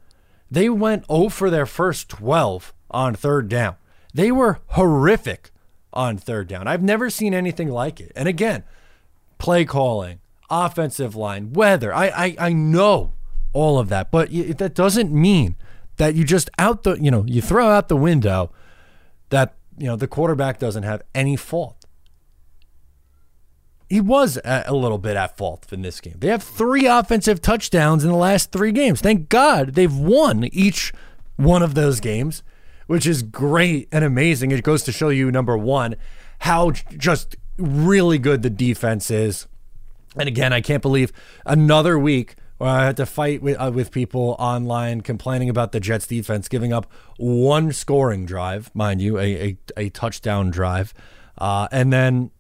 They 0.50 0.70
went 0.70 1.06
0 1.08 1.30
for 1.30 1.50
their 1.50 1.66
first 1.66 2.10
12 2.10 2.74
on 2.90 3.16
third 3.16 3.48
down. 3.48 3.76
They 4.14 4.32
were 4.32 4.60
horrific 4.68 5.52
on 5.94 6.18
third 6.18 6.48
down. 6.48 6.68
I've 6.68 6.84
never 6.84 7.10
seen 7.10 7.34
anything 7.34 7.70
like 7.70 8.00
it. 8.00 8.12
And 8.16 8.28
again, 8.28 8.64
play 9.38 9.66
calling, 9.66 10.20
offensive 10.50 11.16
line, 11.16 11.54
weather. 11.54 11.94
I 11.94 12.08
I, 12.08 12.36
I 12.40 12.54
know 12.54 13.14
all 13.54 13.80
of 13.80 13.90
that, 13.90 14.12
but 14.12 14.30
that 14.32 14.74
doesn't 14.74 15.12
mean 15.12 15.56
that 15.98 16.16
you 16.16 16.24
just 16.24 16.50
out 16.58 16.84
the 16.84 16.94
you 16.96 17.12
know 17.12 17.24
you 17.28 17.42
throw 17.42 17.70
out 17.70 17.88
the 17.88 17.98
window 17.98 18.52
that 19.30 19.56
you 19.78 19.88
know 19.88 19.96
the 19.96 20.08
quarterback 20.08 20.60
doesn't 20.60 20.84
have 20.84 21.02
any 21.14 21.36
fault. 21.36 21.86
He 23.90 24.00
was 24.00 24.40
a 24.46 24.74
little 24.74 24.98
bit 24.98 25.18
at 25.18 25.36
fault 25.36 25.68
in 25.74 25.82
this 25.82 26.00
game. 26.00 26.16
They 26.18 26.30
have 26.30 26.42
three 26.42 26.86
offensive 26.86 27.42
touchdowns 27.42 28.06
in 28.06 28.10
the 28.10 28.16
last 28.16 28.54
three 28.54 28.72
games. 28.72 29.02
Thank 29.02 29.28
God 29.28 29.74
they've 29.74 29.94
won 29.94 30.46
each 30.46 30.94
one 31.36 31.62
of 31.62 31.76
those 31.76 32.00
games 32.00 32.42
which 32.88 33.06
is 33.06 33.24
great 33.24 33.88
and 33.92 34.04
amazing. 34.04 34.52
It 34.52 34.64
goes 34.64 34.84
to 34.84 34.92
show 34.92 35.10
you, 35.10 35.32
number 35.32 35.58
one, 35.58 35.96
how 36.40 36.72
just 36.72 37.36
really 37.58 38.18
good 38.18 38.42
the 38.42 38.50
defense 38.50 39.12
is. 39.12 39.48
And 40.18 40.28
again, 40.28 40.52
I 40.52 40.62
can't 40.62 40.82
believe 40.82 41.14
another 41.46 41.98
week 41.98 42.36
where 42.58 42.70
I 42.70 42.86
had 42.86 42.98
to 42.98 43.06
fight 43.06 43.42
with, 43.42 43.58
uh, 43.58 43.72
with 43.74 43.92
people 43.92 44.36
online 44.38 45.02
complaining 45.02 45.50
about 45.50 45.72
the 45.72 45.80
Jets 45.80 46.06
defense 46.06 46.48
giving 46.48 46.74
up 46.74 46.92
one 47.18 47.72
scoring 47.72 48.26
drive, 48.26 48.70
mind 48.76 49.02
you, 49.02 49.18
a, 49.18 49.34
a, 49.34 49.58
a 49.78 49.90
touchdown 49.90 50.52
drive. 50.52 50.94
Uh, 51.38 51.68
and 51.72 51.92
then 51.92 52.32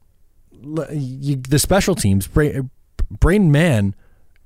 you, 0.91 1.38
the 1.38 1.57
special 1.57 1.95
teams, 1.95 2.27
Brain, 2.27 2.69
Brain 3.10 3.51
Man, 3.51 3.95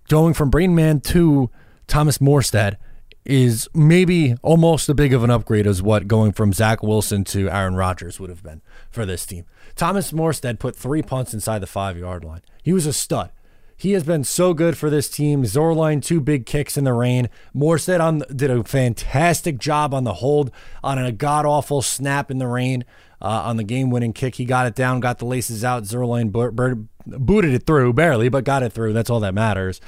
going 0.07 0.33
from 0.33 0.49
Brain 0.49 0.75
Man 0.75 1.01
to 1.01 1.49
Thomas 1.87 2.19
Morstead 2.19 2.77
is 3.25 3.67
maybe 3.74 4.36
almost 4.44 4.88
as 4.88 4.96
big 4.96 5.13
of 5.13 5.24
an 5.24 5.32
upgrade 5.32 5.65
as 5.65 5.82
what 5.82 6.08
going 6.08 6.32
from 6.32 6.53
Zach 6.53 6.84
Wilson 6.84 7.24
to 7.25 7.50
Aaron 7.50 7.75
Rodgers 7.75 8.20
would 8.20 8.29
have 8.29 8.44
been 8.44 8.62
for 8.91 9.05
this 9.05 9.25
team. 9.25 9.46
Thomas 9.75 10.12
Morstead 10.12 10.60
put 10.60 10.75
three 10.75 11.01
punts 11.01 11.34
inside 11.34 11.60
the 11.60 11.67
five 11.67 11.98
yard 11.98 12.24
line. 12.24 12.41
He 12.63 12.72
was 12.72 12.86
a 12.86 12.94
stud. 12.94 13.32
He 13.77 13.91
has 13.91 14.03
been 14.03 14.24
so 14.24 14.53
good 14.53 14.77
for 14.77 14.89
this 14.89 15.10
team. 15.10 15.44
Zuerlein, 15.44 16.01
two 16.01 16.22
big 16.22 16.46
kicks 16.46 16.77
in 16.77 16.86
the 16.86 16.94
rain. 16.94 17.29
Morstead 17.53 18.00
on 18.00 18.20
did 18.34 18.50
a 18.50 18.63
fantastic 18.63 19.58
job 19.58 19.94
on 19.94 20.05
the 20.05 20.13
hold 20.13 20.51
on 20.84 20.98
a 20.98 21.12
god 21.12 21.46
awful 21.46 21.82
snap 21.82 22.32
in 22.32 22.38
the 22.38 22.48
rain 22.48 22.86
uh, 23.22 23.44
on 23.46 23.58
the 23.58 23.63
game 23.63 23.89
winning 23.89 24.13
kick. 24.13 24.36
He 24.36 24.46
got 24.46 24.65
it 24.65 24.75
down, 24.75 25.01
got 25.01 25.17
the 25.17 25.25
laces 25.25 25.63
out. 25.65 25.84
Zuerlein 25.84 26.32
booted 26.32 27.53
it 27.53 27.65
through 27.65 27.94
barely, 27.94 28.29
but 28.29 28.46
got 28.46 28.63
it 28.63 28.72
through. 28.72 28.94
That's 28.94 29.10
all 29.10 29.20
that 29.20 29.34
matters 29.34 29.82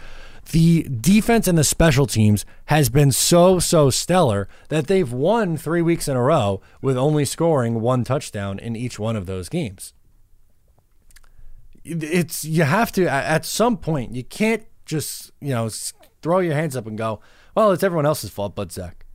the 0.51 0.83
defense 0.83 1.47
and 1.47 1.57
the 1.57 1.63
special 1.63 2.05
teams 2.05 2.45
has 2.65 2.89
been 2.89 3.11
so 3.11 3.59
so 3.59 3.89
stellar 3.89 4.47
that 4.69 4.87
they've 4.87 5.11
won 5.11 5.57
3 5.57 5.81
weeks 5.81 6.07
in 6.07 6.15
a 6.15 6.21
row 6.21 6.61
with 6.81 6.97
only 6.97 7.25
scoring 7.25 7.81
one 7.81 8.03
touchdown 8.03 8.59
in 8.59 8.75
each 8.75 8.99
one 8.99 9.15
of 9.15 9.25
those 9.25 9.49
games. 9.49 9.93
It's 11.83 12.43
you 12.43 12.63
have 12.63 12.91
to 12.93 13.07
at 13.09 13.45
some 13.45 13.77
point 13.77 14.13
you 14.13 14.23
can't 14.23 14.65
just, 14.85 15.31
you 15.39 15.49
know, 15.49 15.69
throw 16.21 16.39
your 16.39 16.53
hands 16.53 16.75
up 16.75 16.87
and 16.87 16.97
go, 16.97 17.19
"Well, 17.55 17.71
it's 17.71 17.83
everyone 17.83 18.05
else's 18.05 18.29
fault 18.29 18.55
but 18.55 18.71
Zach." 18.71 19.05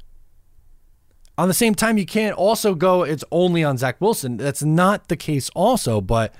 On 1.38 1.48
the 1.48 1.54
same 1.54 1.74
time, 1.74 1.98
you 1.98 2.06
can't 2.06 2.36
also 2.36 2.74
go, 2.74 3.02
"It's 3.02 3.24
only 3.30 3.64
on 3.64 3.78
Zach 3.78 4.00
Wilson." 4.00 4.36
That's 4.36 4.62
not 4.62 5.08
the 5.08 5.16
case 5.16 5.50
also, 5.54 6.00
but 6.00 6.34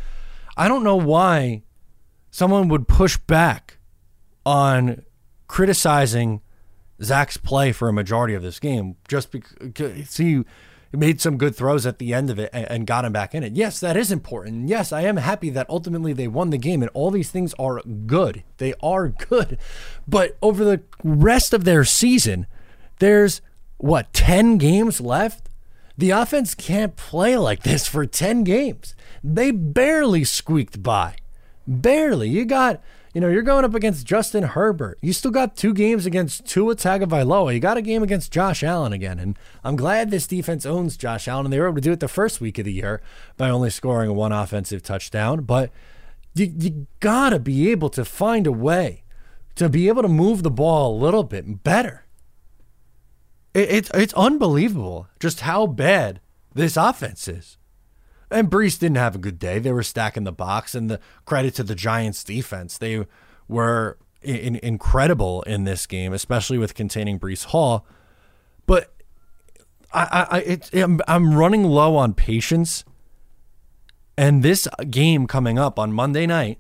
I 0.57 0.69
don't 0.69 0.85
know 0.85 0.97
why 0.97 1.63
someone 2.31 2.69
would 2.69 2.89
push 2.89 3.17
back 3.17 3.79
on 4.45 5.03
criticizing 5.47 6.41
Zach's 7.03 7.37
play 7.37 7.73
for 7.73 7.89
a 7.89 7.93
majority 7.93 8.35
of 8.35 8.43
this 8.43 8.59
game 8.59 8.97
just 9.09 9.31
because 9.31 10.17
he 10.17 10.45
made 10.93 11.21
some 11.21 11.39
good 11.39 11.57
throws 11.57 11.87
at 11.87 11.99
the 11.99 12.13
end 12.13 12.31
of 12.31 12.39
it 12.39 12.51
and, 12.53 12.87
got 12.87 13.05
him 13.05 13.13
back 13.13 13.35
in 13.35 13.43
it. 13.43 13.55
Yes, 13.55 13.81
that 13.81 13.97
is 13.97 14.13
important. 14.13 14.69
Yes, 14.69 14.93
I 14.93 15.03
am 15.03 15.17
happy 15.17 15.49
that 15.51 15.69
ultimately 15.71 16.13
they 16.13 16.29
won 16.29 16.51
the 16.51 16.59
game 16.59 16.83
and 16.83 16.91
all 16.93 17.11
these 17.11 17.31
things 17.31 17.55
are 17.59 17.81
good. 17.83 18.43
They 18.59 18.75
are 18.83 19.09
good. 19.29 19.59
But 20.07 20.37
over 20.43 20.65
the 20.65 20.83
rest 21.03 21.53
of 21.53 21.65
their 21.65 21.85
season, 21.85 22.47
there's 22.99 23.41
what, 23.79 24.13
10 24.13 24.59
games 24.59 25.01
left? 25.01 25.49
The 25.97 26.11
offense 26.11 26.55
can't 26.55 26.97
play 26.97 27.37
like 27.37 27.63
this 27.63 27.87
for 27.87 28.07
10 28.07 28.45
games. 28.45 28.95
They 29.25 29.51
barely 29.51 30.25
squeaked 30.25 30.83
by. 30.83 31.17
Barely. 31.67 32.29
You 32.29 32.45
got 32.45 32.83
you 33.13 33.21
know, 33.21 33.29
you're 33.29 33.43
going 33.43 33.65
up 33.65 33.75
against 33.75 34.07
Justin 34.07 34.43
Herbert. 34.43 34.99
You 35.03 35.13
still 35.13 35.31
got 35.31 35.55
two 35.55 35.75
games 35.75 36.07
against 36.07 36.47
Tua 36.47 36.75
Tagovailoa. 36.77 37.53
You 37.53 37.61
got 37.61 37.77
a 37.77 37.83
game 37.83 38.03
against 38.03 38.33
Josh 38.33 38.63
Allen 38.63 38.93
again, 38.93 39.19
and 39.19 39.39
I'm 39.63 39.77
glad 39.77 40.11
this 40.11 40.27
defense 40.27 40.65
owns 40.65 40.97
Josh 40.97 41.29
Allen, 41.29 41.47
and 41.47 41.53
they 41.53 41.61
were 41.61 41.67
able 41.67 41.77
to 41.77 41.81
do 41.83 41.93
it 41.93 42.01
the 42.01 42.09
first 42.09 42.41
week 42.41 42.59
of 42.59 42.65
the 42.65 42.73
year 42.73 43.03
by 43.37 43.51
only 43.51 43.69
scoring 43.69 44.15
one 44.15 44.33
offensive 44.33 44.83
touchdown. 44.83 45.43
But 45.43 45.71
you 46.35 46.53
you 46.59 46.87
gotta 47.01 47.39
be 47.39 47.71
able 47.71 47.91
to 47.91 48.05
find 48.05 48.47
a 48.47 48.53
way 48.53 49.03
to 49.57 49.69
be 49.69 49.89
able 49.89 50.03
to 50.03 50.09
move 50.09 50.43
the 50.43 50.51
ball 50.51 50.95
a 50.95 51.03
little 51.03 51.25
bit 51.25 51.63
better. 51.63 52.07
It, 53.53 53.71
it's 53.71 53.91
it's 53.93 54.15
unbelievable 54.15 55.09
just 55.21 55.41
how 55.41 55.67
bad 55.67 56.21
this 56.55 56.79
offense 56.79 57.29
is. 57.29 57.59
And 58.33 58.51
Breece 58.51 58.79
didn't 58.79 58.97
have 58.97 59.15
a 59.15 59.19
good 59.19 59.39
day. 59.39 59.59
They 59.59 59.73
were 59.73 59.83
stacking 59.83 60.25
the 60.25 60.33
box, 60.33 60.75
and 60.75 60.91
the 60.91 61.01
credit 61.25 61.55
to 61.57 61.63
the 61.63 61.75
Giants' 61.75 62.25
defense. 62.25 62.79
They 62.79 63.07
were 63.49 63.99
in, 64.23 64.57
incredible 64.57 65.43
in 65.43 65.65
this 65.65 65.87
game, 65.87 66.13
especially 66.13 66.59
with 66.59 66.75
containing 66.75 67.19
Breece 67.19 67.47
Hall. 67.47 67.87
But 68.67 68.95
I, 69.93 70.27
I, 70.31 70.39
it, 70.41 70.71
I'm, 70.75 71.01
I'm 71.07 71.35
running 71.35 71.65
low 71.65 71.97
on 71.97 72.15
patience. 72.15 72.85
And 74.17 74.43
this 74.43 74.69
game 74.91 75.27
coming 75.27 75.59
up 75.59 75.79
on 75.79 75.93
Monday 75.93 76.27
night, 76.27 76.59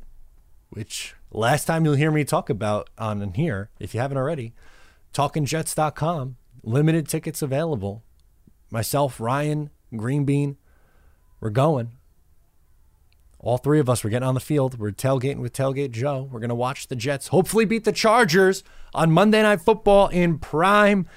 which 0.70 1.14
last 1.30 1.66
time 1.66 1.84
you'll 1.84 1.94
hear 1.94 2.10
me 2.10 2.24
talk 2.24 2.50
about 2.50 2.88
on 2.98 3.34
here, 3.34 3.70
if 3.78 3.94
you 3.94 4.00
haven't 4.00 4.16
already, 4.16 4.54
talkinjets.com, 5.12 6.36
limited 6.62 7.08
tickets 7.08 7.42
available. 7.42 8.02
Myself, 8.70 9.20
Ryan, 9.20 9.70
Green 9.94 10.24
Bean, 10.24 10.56
we're 11.42 11.50
going. 11.50 11.90
All 13.40 13.58
three 13.58 13.80
of 13.80 13.90
us, 13.90 14.04
we're 14.04 14.10
getting 14.10 14.28
on 14.28 14.34
the 14.34 14.40
field. 14.40 14.78
We're 14.78 14.92
tailgating 14.92 15.38
with 15.38 15.52
Tailgate 15.52 15.90
Joe. 15.90 16.28
We're 16.30 16.38
going 16.38 16.50
to 16.50 16.54
watch 16.54 16.86
the 16.86 16.94
Jets 16.94 17.28
hopefully 17.28 17.64
beat 17.64 17.82
the 17.82 17.90
Chargers 17.90 18.62
on 18.94 19.10
Monday 19.10 19.42
Night 19.42 19.60
Football 19.60 20.06
in 20.06 20.38
prime 20.38 21.08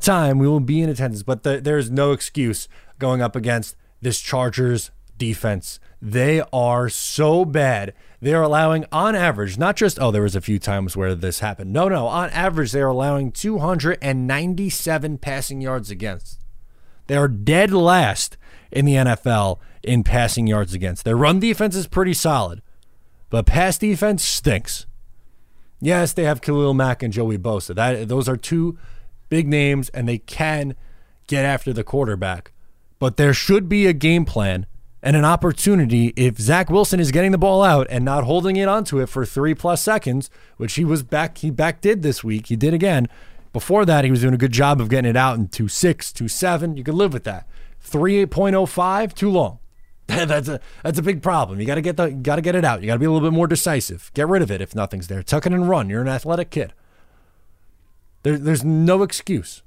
time. 0.00 0.40
We 0.40 0.48
will 0.48 0.58
be 0.58 0.82
in 0.82 0.90
attendance, 0.90 1.22
but 1.22 1.44
the, 1.44 1.60
there's 1.60 1.92
no 1.92 2.10
excuse 2.10 2.68
going 2.98 3.22
up 3.22 3.36
against 3.36 3.76
this 4.00 4.18
Chargers 4.18 4.90
defense. 5.16 5.78
They 6.02 6.42
are 6.52 6.88
so 6.88 7.44
bad. 7.44 7.94
They 8.20 8.34
are 8.34 8.42
allowing, 8.42 8.84
on 8.90 9.14
average, 9.14 9.58
not 9.58 9.76
just, 9.76 10.00
oh, 10.00 10.10
there 10.10 10.22
was 10.22 10.34
a 10.34 10.40
few 10.40 10.58
times 10.58 10.96
where 10.96 11.14
this 11.14 11.38
happened. 11.38 11.72
No, 11.72 11.88
no. 11.88 12.08
On 12.08 12.28
average, 12.30 12.72
they 12.72 12.80
are 12.80 12.88
allowing 12.88 13.30
297 13.30 15.18
passing 15.18 15.60
yards 15.60 15.92
against. 15.92 16.40
They 17.06 17.16
are 17.16 17.28
dead 17.28 17.70
last 17.70 18.36
in 18.70 18.84
the 18.84 18.94
NFL 18.94 19.58
in 19.82 20.04
passing 20.04 20.46
yards 20.46 20.74
against. 20.74 21.04
Their 21.04 21.16
run 21.16 21.40
defense 21.40 21.74
is 21.74 21.86
pretty 21.86 22.14
solid, 22.14 22.62
but 23.30 23.46
pass 23.46 23.78
defense 23.78 24.24
stinks. 24.24 24.86
Yes, 25.80 26.12
they 26.12 26.24
have 26.24 26.40
Khalil 26.40 26.74
Mack 26.74 27.02
and 27.02 27.12
Joey 27.12 27.38
Bosa. 27.38 27.74
That 27.74 28.08
those 28.08 28.28
are 28.28 28.36
two 28.36 28.78
big 29.28 29.46
names, 29.46 29.88
and 29.90 30.08
they 30.08 30.18
can 30.18 30.74
get 31.26 31.44
after 31.44 31.72
the 31.72 31.84
quarterback. 31.84 32.52
But 32.98 33.16
there 33.16 33.32
should 33.32 33.68
be 33.68 33.86
a 33.86 33.92
game 33.92 34.24
plan 34.24 34.66
and 35.02 35.14
an 35.14 35.24
opportunity 35.24 36.12
if 36.16 36.38
Zach 36.38 36.68
Wilson 36.68 36.98
is 36.98 37.12
getting 37.12 37.30
the 37.30 37.38
ball 37.38 37.62
out 37.62 37.86
and 37.90 38.04
not 38.04 38.24
holding 38.24 38.56
it 38.56 38.68
onto 38.68 38.98
it 39.00 39.08
for 39.08 39.24
three 39.24 39.54
plus 39.54 39.80
seconds, 39.80 40.30
which 40.56 40.74
he 40.74 40.84
was 40.84 41.02
back 41.02 41.38
he 41.38 41.50
back 41.50 41.80
did 41.80 42.02
this 42.02 42.24
week. 42.24 42.46
He 42.46 42.56
did 42.56 42.74
again. 42.74 43.08
Before 43.52 43.84
that, 43.86 44.04
he 44.04 44.10
was 44.10 44.20
doing 44.20 44.34
a 44.34 44.38
good 44.38 44.52
job 44.52 44.80
of 44.80 44.88
getting 44.88 45.08
it 45.10 45.16
out 45.16 45.38
in 45.38 45.48
two 45.48 45.68
six, 45.68 46.12
two 46.12 46.28
seven. 46.28 46.76
You 46.76 46.82
could 46.82 46.94
live 46.94 47.12
with 47.12 47.24
that. 47.24 47.46
Three 47.88 48.26
point 48.26 48.54
oh 48.54 48.66
five, 48.66 49.14
too 49.14 49.30
long. 49.30 49.60
that's 50.06 50.48
a 50.48 50.60
that's 50.82 50.98
a 50.98 51.02
big 51.02 51.22
problem. 51.22 51.58
You 51.58 51.66
got 51.66 51.76
to 51.76 51.82
get 51.82 51.96
the 51.96 52.10
got 52.10 52.36
to 52.36 52.42
get 52.42 52.54
it 52.54 52.64
out. 52.64 52.82
You 52.82 52.86
got 52.86 52.94
to 52.94 52.98
be 52.98 53.06
a 53.06 53.10
little 53.10 53.28
bit 53.28 53.34
more 53.34 53.46
decisive. 53.46 54.10
Get 54.14 54.28
rid 54.28 54.42
of 54.42 54.50
it 54.50 54.60
if 54.60 54.74
nothing's 54.74 55.08
there. 55.08 55.22
Tuck 55.22 55.46
it 55.46 55.52
and 55.52 55.68
run. 55.68 55.88
You're 55.88 56.02
an 56.02 56.08
athletic 56.08 56.50
kid. 56.50 56.74
There, 58.24 58.36
there's 58.36 58.64
no 58.64 59.02
excuse. 59.02 59.62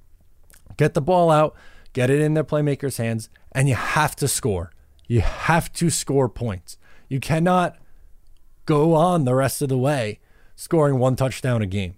Get 0.77 0.93
the 0.93 1.01
ball 1.01 1.31
out. 1.31 1.55
Get 1.93 2.09
it 2.09 2.21
in 2.21 2.35
their 2.35 2.43
playmakers' 2.43 2.97
hands, 2.97 3.29
and 3.51 3.67
you 3.67 3.75
have 3.75 4.15
to 4.17 4.27
score. 4.27 4.71
You 5.07 5.21
have 5.21 5.73
to 5.73 5.89
score 5.89 6.29
points. 6.29 6.77
You 7.09 7.19
cannot 7.19 7.77
go 8.65 8.93
on 8.93 9.25
the 9.25 9.35
rest 9.35 9.61
of 9.61 9.69
the 9.69 9.77
way 9.77 10.19
scoring 10.55 10.99
one 10.99 11.15
touchdown 11.15 11.61
a 11.61 11.65
game 11.65 11.97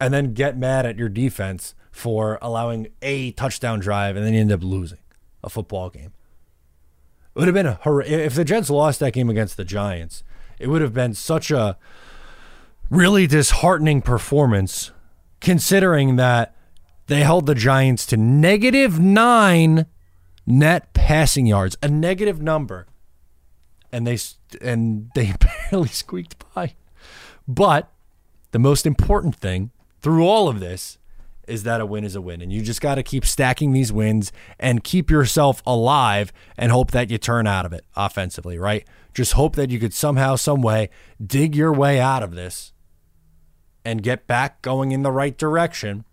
and 0.00 0.12
then 0.12 0.34
get 0.34 0.58
mad 0.58 0.84
at 0.84 0.98
your 0.98 1.08
defense 1.08 1.74
for 1.90 2.38
allowing 2.42 2.88
a 3.00 3.30
touchdown 3.32 3.78
drive 3.78 4.16
and 4.16 4.26
then 4.26 4.34
you 4.34 4.40
end 4.40 4.52
up 4.52 4.62
losing 4.62 4.98
a 5.44 5.50
football 5.50 5.90
game. 5.90 6.12
It 7.34 7.38
would 7.38 7.48
have 7.48 7.54
been 7.54 7.66
a 7.66 7.78
if 8.06 8.34
the 8.34 8.44
Jets 8.44 8.70
lost 8.70 9.00
that 9.00 9.12
game 9.12 9.28
against 9.28 9.56
the 9.56 9.64
Giants, 9.64 10.24
it 10.58 10.68
would 10.68 10.82
have 10.82 10.94
been 10.94 11.14
such 11.14 11.50
a 11.50 11.76
really 12.90 13.26
disheartening 13.26 14.02
performance 14.02 14.90
considering 15.40 16.16
that 16.16 16.56
they 17.06 17.22
held 17.22 17.46
the 17.46 17.54
Giants 17.54 18.06
to 18.06 18.16
negative 18.16 18.98
9 18.98 19.86
net 20.46 20.92
passing 20.94 21.46
yards, 21.46 21.76
a 21.82 21.88
negative 21.88 22.40
number, 22.40 22.86
and 23.92 24.06
they 24.06 24.18
and 24.60 25.10
they 25.14 25.34
barely 25.70 25.88
squeaked 25.88 26.42
by. 26.54 26.74
But 27.46 27.92
the 28.52 28.58
most 28.58 28.86
important 28.86 29.36
thing 29.36 29.70
through 30.00 30.26
all 30.26 30.48
of 30.48 30.60
this 30.60 30.98
is 31.48 31.62
that 31.64 31.80
a 31.80 31.86
win 31.86 32.04
is 32.04 32.14
a 32.14 32.20
win, 32.20 32.40
and 32.40 32.52
you 32.52 32.62
just 32.62 32.80
got 32.80 32.96
to 32.96 33.02
keep 33.02 33.24
stacking 33.24 33.72
these 33.72 33.92
wins 33.92 34.32
and 34.58 34.84
keep 34.84 35.10
yourself 35.10 35.62
alive 35.66 36.32
and 36.56 36.72
hope 36.72 36.90
that 36.92 37.10
you 37.10 37.18
turn 37.18 37.46
out 37.46 37.66
of 37.66 37.72
it 37.72 37.84
offensively, 37.96 38.58
right? 38.58 38.86
Just 39.12 39.32
hope 39.32 39.56
that 39.56 39.70
you 39.70 39.78
could 39.78 39.94
somehow, 39.94 40.36
some 40.36 40.62
way, 40.62 40.90
dig 41.24 41.54
your 41.54 41.72
way 41.72 42.00
out 42.00 42.22
of 42.22 42.34
this 42.34 42.72
and 43.84 44.02
get 44.02 44.26
back 44.26 44.62
going 44.62 44.92
in 44.92 45.02
the 45.02 45.12
right 45.12 45.36
direction 45.36 46.04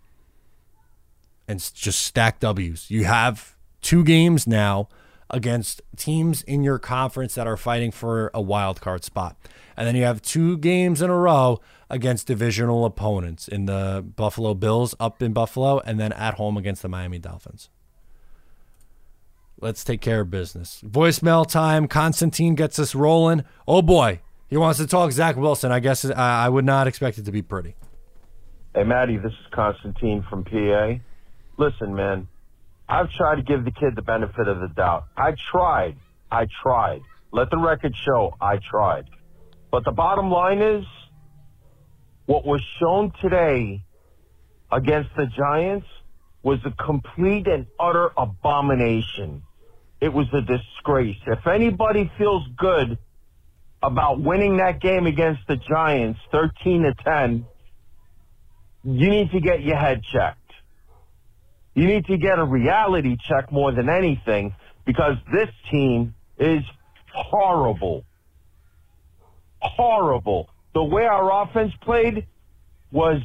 and 1.48 1.60
just 1.74 2.02
stack 2.02 2.40
W's. 2.40 2.92
You 2.92 3.06
have 3.06 3.56
two 3.82 4.04
games 4.04 4.46
now 4.46 4.88
against 5.32 5.82
teams 5.96 6.44
in 6.44 6.62
your 6.62 6.78
conference 6.78 7.36
that 7.36 7.48
are 7.48 7.58
fighting 7.58 7.92
for 7.92 8.30
a 8.34 8.42
wild 8.42 8.82
card 8.82 9.04
spot. 9.04 9.36
And 9.76 9.88
then 9.88 9.96
you 9.96 10.04
have 10.04 10.22
two 10.22 10.58
games 10.58 11.02
in 11.02 11.10
a 11.10 11.18
row 11.18 11.60
against 11.90 12.28
divisional 12.28 12.86
opponents 12.86 13.48
in 13.48 13.66
the 13.66 14.06
Buffalo 14.16 14.54
Bills 14.54 14.94
up 15.00 15.22
in 15.22 15.34
Buffalo 15.34 15.80
and 15.80 16.00
then 16.00 16.12
at 16.14 16.36
home 16.36 16.58
against 16.58 16.82
the 16.82 16.90
Miami 16.90 17.18
Dolphins. 17.18 17.70
Let's 19.60 19.84
take 19.84 20.02
care 20.02 20.22
of 20.22 20.30
business. 20.30 20.82
Voicemail 20.86 21.48
time. 21.48 21.88
Constantine 21.88 22.56
gets 22.56 22.80
us 22.80 22.94
rolling. 22.96 23.44
Oh 23.68 23.82
boy, 23.82 24.22
he 24.50 24.58
wants 24.58 24.80
to 24.80 24.88
talk 24.88 25.12
Zach 25.12 25.38
Wilson. 25.38 25.72
I 25.72 25.80
guess 25.80 26.04
I 26.04 26.50
would 26.50 26.66
not 26.66 26.88
expect 26.88 27.18
it 27.18 27.26
to 27.26 27.32
be 27.32 27.42
pretty. 27.42 27.76
Hey, 28.74 28.84
Maddie, 28.84 29.18
this 29.18 29.32
is 29.34 29.48
Constantine 29.52 30.26
from 30.30 30.44
PA. 30.46 30.94
Listen, 31.58 31.94
man, 31.94 32.28
I've 32.92 33.10
tried 33.12 33.36
to 33.38 33.42
give 33.44 33.64
the 33.64 33.72
kid 33.72 33.96
the 33.96 34.02
benefit 34.02 34.50
of 34.50 34.60
the 34.60 34.68
doubt. 34.68 35.06
I 35.16 35.34
tried. 35.50 35.96
I 36.30 36.46
tried. 36.62 37.00
Let 37.32 37.50
the 37.50 37.58
record 37.58 37.94
show 38.06 38.36
I 38.42 38.58
tried. 38.70 39.06
But 39.72 39.86
the 39.86 39.94
bottom 39.94 40.30
line 40.30 40.62
is 40.62 40.84
what 42.26 42.46
was 42.46 42.62
shown 42.82 43.14
today 43.22 43.86
against 44.74 45.12
the 45.16 45.28
Giants 45.38 45.88
was 46.44 46.60
a 46.66 46.84
complete 46.84 47.48
and 47.48 47.68
utter 47.80 48.12
abomination. 48.18 49.44
It 50.02 50.12
was 50.12 50.28
a 50.34 50.42
disgrace. 50.42 51.18
If 51.28 51.48
anybody 51.48 52.12
feels 52.18 52.44
good 52.58 52.98
about 53.82 54.20
winning 54.20 54.58
that 54.58 54.82
game 54.82 55.06
against 55.06 55.44
the 55.48 55.56
Giants 55.56 56.20
13 56.34 56.84
to 56.84 56.94
10, 57.06 57.46
you 58.84 59.10
need 59.10 59.32
to 59.32 59.40
get 59.40 59.62
your 59.62 59.78
head 59.78 60.02
checked. 60.12 60.41
You 61.74 61.88
need 61.88 62.06
to 62.06 62.18
get 62.18 62.38
a 62.38 62.44
reality 62.44 63.16
check 63.30 63.52
more 63.52 63.72
than 63.72 63.90
anything 63.90 64.54
because 64.86 65.16
this 65.32 65.50
team 65.72 66.14
is 66.38 66.64
horrible. 67.14 68.04
Horrible. 69.62 70.50
The 70.74 70.84
way 70.84 71.04
our 71.04 71.44
offense 71.44 71.72
played 71.82 72.28
was 72.92 73.22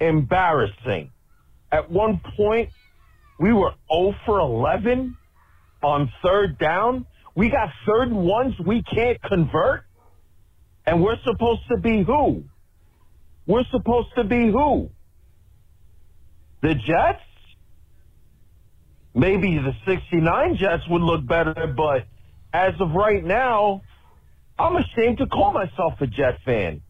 embarrassing. 0.00 1.10
At 1.72 1.90
one 1.90 2.20
point, 2.36 2.70
we 3.38 3.52
were 3.52 3.72
0 3.92 4.14
for 4.26 4.40
11 4.40 5.16
on 5.82 6.12
third 6.22 6.58
down. 6.58 7.06
We 7.34 7.50
got 7.50 7.68
third 7.86 8.08
and 8.08 8.24
ones 8.24 8.54
we 8.66 8.82
can't 8.82 9.20
convert. 9.22 9.84
And 10.86 11.02
we're 11.02 11.20
supposed 11.24 11.62
to 11.70 11.76
be 11.78 12.02
who? 12.02 12.44
We're 13.46 13.64
supposed 13.70 14.08
to 14.16 14.24
be 14.24 14.50
who? 14.50 14.90
The 16.62 16.74
Jets? 16.74 17.22
Maybe 19.18 19.58
the 19.58 19.74
69 19.84 20.56
Jets 20.56 20.84
would 20.88 21.02
look 21.02 21.26
better, 21.26 21.74
but 21.76 22.06
as 22.52 22.74
of 22.80 22.92
right 22.92 23.22
now, 23.22 23.82
I'm 24.58 24.76
ashamed 24.76 25.18
to 25.18 25.26
call 25.26 25.52
myself 25.52 25.94
a 26.00 26.06
Jet 26.06 26.38
fan. 26.44 26.80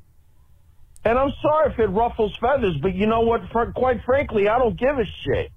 And 1.05 1.19
I'm 1.19 1.33
sorry 1.41 1.73
if 1.73 1.79
it 1.79 1.87
ruffles 1.87 2.37
feathers, 2.41 2.77
but 2.83 2.95
you 2.95 3.07
know 3.07 3.21
what? 3.21 3.41
For, 3.51 3.73
quite 3.73 4.03
frankly, 4.05 4.49
I 4.49 4.59
don't 4.59 4.79
give 4.79 4.99
a 4.99 5.05
shit. 5.25 5.51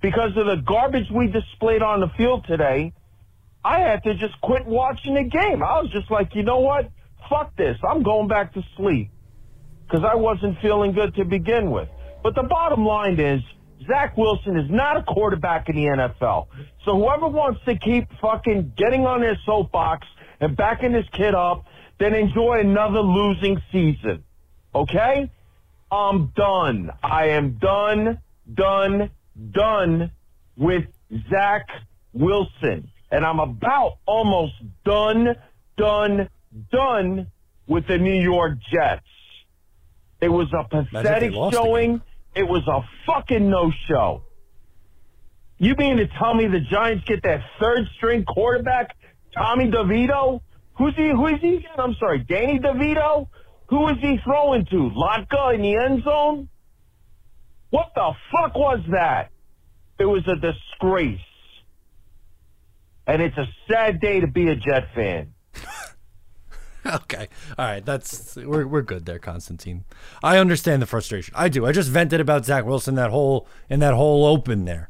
Because 0.00 0.30
of 0.36 0.46
the 0.46 0.62
garbage 0.66 1.10
we 1.10 1.26
displayed 1.26 1.82
on 1.82 2.00
the 2.00 2.08
field 2.16 2.46
today, 2.46 2.94
I 3.62 3.80
had 3.80 4.02
to 4.04 4.14
just 4.14 4.40
quit 4.40 4.64
watching 4.64 5.14
the 5.14 5.24
game. 5.24 5.62
I 5.62 5.82
was 5.82 5.90
just 5.92 6.10
like, 6.10 6.34
you 6.34 6.42
know 6.42 6.60
what? 6.60 6.90
Fuck 7.28 7.56
this. 7.56 7.76
I'm 7.86 8.02
going 8.02 8.26
back 8.26 8.54
to 8.54 8.62
sleep. 8.76 9.10
Because 9.86 10.04
I 10.04 10.14
wasn't 10.14 10.58
feeling 10.62 10.92
good 10.92 11.14
to 11.16 11.24
begin 11.24 11.70
with. 11.70 11.88
But 12.22 12.34
the 12.34 12.44
bottom 12.44 12.86
line 12.86 13.20
is, 13.20 13.42
Zach 13.86 14.16
Wilson 14.16 14.56
is 14.58 14.70
not 14.70 14.96
a 14.96 15.02
quarterback 15.02 15.68
in 15.68 15.76
the 15.76 15.84
NFL. 15.84 16.48
So 16.84 16.96
whoever 16.96 17.28
wants 17.28 17.60
to 17.64 17.78
keep 17.78 18.08
fucking 18.20 18.74
getting 18.76 19.06
on 19.06 19.20
their 19.20 19.38
soapbox 19.46 20.06
and 20.40 20.56
backing 20.56 20.92
this 20.92 21.06
kid 21.12 21.34
up, 21.34 21.64
then 21.98 22.14
enjoy 22.14 22.60
another 22.60 23.00
losing 23.00 23.60
season. 23.72 24.24
Okay? 24.74 25.30
I'm 25.90 26.32
done. 26.36 26.90
I 27.02 27.28
am 27.30 27.58
done, 27.58 28.20
done, 28.52 29.10
done 29.50 30.10
with 30.56 30.84
Zach 31.30 31.66
Wilson. 32.12 32.90
And 33.10 33.24
I'm 33.24 33.40
about 33.40 33.98
almost 34.06 34.54
done, 34.84 35.36
done, 35.76 36.28
done 36.70 37.26
with 37.66 37.86
the 37.86 37.98
New 37.98 38.20
York 38.20 38.58
Jets. 38.72 39.06
It 40.20 40.28
was 40.28 40.48
a 40.52 40.64
pathetic 40.64 41.32
showing. 41.32 42.02
It 42.34 42.44
was 42.44 42.62
a 42.68 42.80
fucking 43.06 43.50
no 43.50 43.72
show. 43.88 44.22
You 45.58 45.74
mean 45.76 45.98
to 45.98 46.06
tell 46.18 46.34
me 46.34 46.46
the 46.46 46.60
Giants 46.60 47.04
get 47.06 47.22
that 47.24 47.40
third 47.60 47.86
string 47.96 48.24
quarterback, 48.24 48.96
Tommy 49.34 49.70
DeVito? 49.70 50.40
Who's 50.78 50.94
he? 50.96 51.10
Who 51.10 51.26
is 51.26 51.40
he? 51.40 51.66
I'm 51.76 51.94
sorry, 51.98 52.20
Danny 52.20 52.58
DeVito. 52.58 53.28
Who 53.68 53.88
is 53.88 53.96
he 54.00 54.18
throwing 54.24 54.64
to? 54.66 54.90
Lotka 54.94 55.54
in 55.54 55.62
the 55.62 55.76
end 55.76 56.02
zone? 56.02 56.48
What 57.70 57.92
the 57.94 58.12
fuck 58.32 58.54
was 58.54 58.80
that? 58.90 59.30
It 59.98 60.06
was 60.06 60.26
a 60.26 60.36
disgrace. 60.36 61.20
And 63.06 63.20
it's 63.20 63.36
a 63.36 63.46
sad 63.70 64.00
day 64.00 64.20
to 64.20 64.26
be 64.26 64.48
a 64.48 64.56
Jet 64.56 64.88
fan. 64.94 65.34
okay. 66.86 67.28
All 67.58 67.66
right. 67.66 67.84
That's 67.84 68.36
we're 68.36 68.66
we're 68.66 68.82
good 68.82 69.06
there, 69.06 69.18
Constantine. 69.18 69.84
I 70.22 70.38
understand 70.38 70.82
the 70.82 70.86
frustration. 70.86 71.34
I 71.36 71.48
do. 71.48 71.66
I 71.66 71.72
just 71.72 71.90
vented 71.90 72.20
about 72.20 72.44
Zach 72.44 72.64
Wilson 72.64 72.94
that 72.94 73.10
whole 73.10 73.46
in 73.68 73.80
that 73.80 73.94
whole 73.94 74.24
open 74.26 74.64
there. 74.64 74.88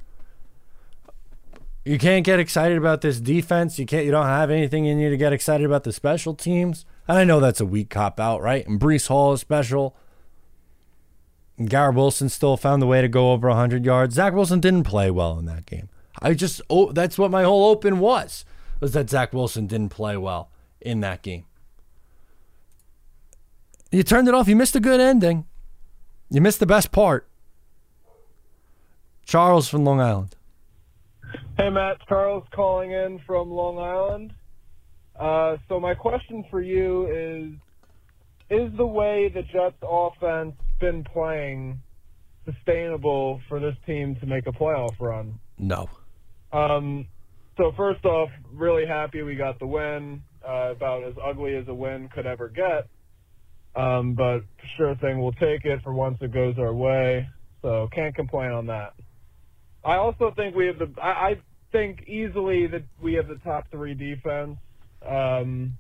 You 1.85 1.99
can't 1.99 2.27
get 2.27 2.39
excited 2.39 2.77
about 2.77 3.01
this 3.01 3.21
defense. 3.21 3.79
You 3.79 3.87
can't. 3.87 4.05
You 4.05 4.11
don't 4.11 4.27
have 4.27 4.51
anything 4.51 4.85
in 4.85 4.99
you 4.99 5.11
to 5.11 5.17
get 5.17 5.33
excited 5.33 5.65
about 5.65 5.85
the 5.85 5.93
special 5.93 6.35
teams. 6.35 6.85
And 7.09 7.19
I 7.19 7.25
know 7.25 7.41
that's 7.41 7.61
a 7.61 7.67
weak 7.67 7.91
cop 7.91 8.21
out, 8.21 8.43
right? 8.43 8.67
And 8.67 8.79
Breece 8.79 9.09
Hall 9.09 9.33
is 9.33 9.41
special. 9.41 9.97
And 11.57 11.69
Garrett 11.69 11.97
Wilson 11.97 12.29
still 12.29 12.57
found 12.57 12.81
the 12.81 12.87
way 12.87 13.01
to 13.01 13.09
go 13.09 13.33
over 13.33 13.49
100 13.49 13.85
yards. 13.85 14.15
Zach 14.15 14.35
Wilson 14.35 14.61
didn't 14.61 14.85
play 14.85 15.11
well 15.11 15.39
in 15.39 15.47
that 15.47 15.67
game. 15.67 15.89
I 16.21 16.35
just 16.35 16.61
oh, 16.69 16.93
that's 16.93 17.19
what 17.19 17.31
my 17.31 17.45
whole 17.45 17.71
open 17.71 17.99
was 17.99 18.45
was 18.81 18.93
that 18.93 19.11
Zach 19.11 19.33
Wilson 19.33 19.67
didn't 19.67 19.91
play 19.91 20.17
well 20.17 20.51
in 20.81 21.01
that 21.01 21.23
game. 21.23 21.45
You 23.91 24.03
turned 24.03 24.29
it 24.29 24.35
off. 24.35 24.47
You 24.47 24.57
missed 24.57 24.77
a 24.77 24.81
good 24.81 25.01
ending. 25.01 25.47
You 26.31 26.41
missed 26.41 26.61
the 26.61 26.67
best 26.67 26.93
part. 26.93 27.27
Charles 29.25 29.69
from 29.69 29.85
Long 29.85 30.01
Island. 30.01 30.37
Hey, 31.57 31.71
Matt. 31.71 31.99
Charles 32.09 32.45
calling 32.55 32.93
in 32.93 33.21
from 33.27 33.51
Long 33.51 33.79
Island. 33.79 34.33
Uh, 35.19 35.57
so 35.69 35.81
my 35.81 35.95
question 35.95 36.45
for 36.51 36.61
you 36.61 37.07
is: 37.07 38.59
Is 38.59 38.77
the 38.77 38.87
way 38.87 39.31
the 39.33 39.43
Jets 39.43 39.77
offense 39.83 40.55
been 40.81 41.05
playing 41.05 41.81
sustainable 42.45 43.41
for 43.49 43.61
this 43.61 43.75
team 43.87 44.17
to 44.17 44.27
make 44.27 44.47
a 44.47 44.53
playoff 44.53 44.99
run? 45.01 45.39
No. 45.59 45.89
Um, 46.53 47.07
so 47.57 47.73
first 47.77 48.05
off, 48.05 48.31
really 48.53 48.87
happy 48.87 49.23
we 49.23 49.35
got 49.35 49.59
the 49.59 49.67
win. 49.67 50.23
Uh, 50.47 50.71
about 50.71 51.05
as 51.05 51.15
ugly 51.23 51.55
as 51.55 51.69
a 51.69 51.75
win 51.75 52.09
could 52.09 52.25
ever 52.25 52.49
get. 52.49 52.89
Um, 53.77 54.15
but 54.15 54.41
sure 54.77 54.95
thing, 54.97 55.21
we'll 55.21 55.33
take 55.33 55.65
it 55.65 55.83
for 55.83 55.93
once 55.93 56.19
it 56.21 56.33
goes 56.33 56.57
our 56.59 56.75
way. 56.75 57.29
So 57.63 57.89
can't 57.93 58.15
complain 58.15 58.51
on 58.51 58.67
that. 58.67 58.95
I 59.85 59.97
also 59.97 60.33
think 60.35 60.55
we 60.55 60.67
have 60.67 60.79
the. 60.79 60.91
I, 61.01 61.09
I 61.09 61.41
think 61.73 62.09
easily 62.09 62.67
that 62.67 62.83
we 63.03 63.15
have 63.15 63.29
the 63.29 63.39
top 63.45 63.71
three 63.71 63.95
defense. 63.95 64.59
Um, 65.07 65.79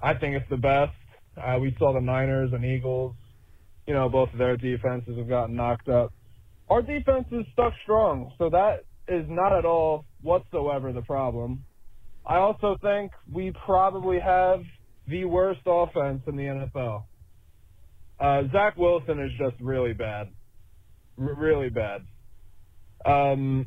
I 0.00 0.14
think 0.14 0.36
it's 0.36 0.48
the 0.48 0.56
best. 0.56 0.92
Uh, 1.36 1.58
we 1.60 1.74
saw 1.78 1.92
the 1.92 2.00
Niners 2.00 2.52
and 2.52 2.64
Eagles. 2.64 3.14
You 3.86 3.94
know, 3.94 4.08
both 4.08 4.32
of 4.32 4.38
their 4.38 4.56
defenses 4.56 5.16
have 5.18 5.28
gotten 5.28 5.56
knocked 5.56 5.88
up. 5.88 6.12
Our 6.70 6.82
defense 6.82 7.26
is 7.32 7.44
stuck 7.52 7.72
strong, 7.82 8.32
so 8.38 8.48
that 8.50 8.84
is 9.08 9.26
not 9.28 9.52
at 9.52 9.64
all 9.64 10.04
whatsoever 10.22 10.92
the 10.92 11.02
problem. 11.02 11.64
I 12.24 12.36
also 12.36 12.76
think 12.80 13.10
we 13.30 13.52
probably 13.66 14.20
have 14.20 14.62
the 15.08 15.24
worst 15.24 15.60
offense 15.66 16.22
in 16.26 16.36
the 16.36 16.44
NFL. 16.44 17.02
Uh, 18.22 18.44
Zach 18.52 18.76
Wilson 18.76 19.18
is 19.18 19.32
just 19.36 19.60
really 19.60 19.92
bad, 19.92 20.28
R- 21.20 21.34
really 21.34 21.70
bad. 21.70 22.02
Um, 23.04 23.66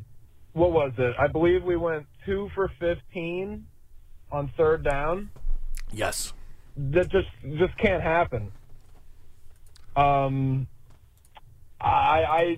what 0.54 0.72
was 0.72 0.94
it? 0.98 1.14
I 1.20 1.28
believe 1.28 1.64
we 1.64 1.76
went 1.76 2.06
two 2.26 2.50
for 2.56 2.72
fifteen 2.80 3.68
on 4.32 4.50
third 4.56 4.86
down. 4.86 5.30
Yes. 5.92 6.32
That 6.78 7.10
just 7.10 7.28
just 7.58 7.78
can't 7.78 8.02
happen. 8.02 8.54
Um, 9.98 10.68
I 11.82 12.24
I 12.24 12.58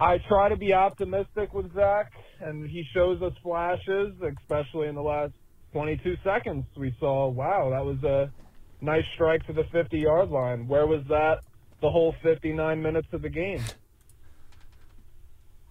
I 0.00 0.18
try 0.26 0.48
to 0.48 0.56
be 0.56 0.72
optimistic 0.72 1.54
with 1.54 1.72
Zach, 1.72 2.10
and 2.40 2.68
he 2.68 2.84
shows 2.92 3.22
us 3.22 3.32
flashes, 3.44 4.14
especially 4.40 4.88
in 4.88 4.96
the 4.96 5.02
last 5.02 5.34
22 5.72 6.16
seconds. 6.24 6.64
We 6.76 6.96
saw, 6.98 7.28
wow, 7.28 7.70
that 7.70 7.84
was 7.84 8.02
a 8.02 8.32
nice 8.80 9.04
strike 9.14 9.46
to 9.46 9.52
the 9.52 9.64
50 9.72 9.98
yard 9.98 10.30
line. 10.30 10.66
Where 10.68 10.86
was 10.86 11.02
that 11.08 11.40
the 11.80 11.90
whole 11.90 12.14
59 12.22 12.82
minutes 12.82 13.08
of 13.12 13.22
the 13.22 13.28
game? 13.28 13.62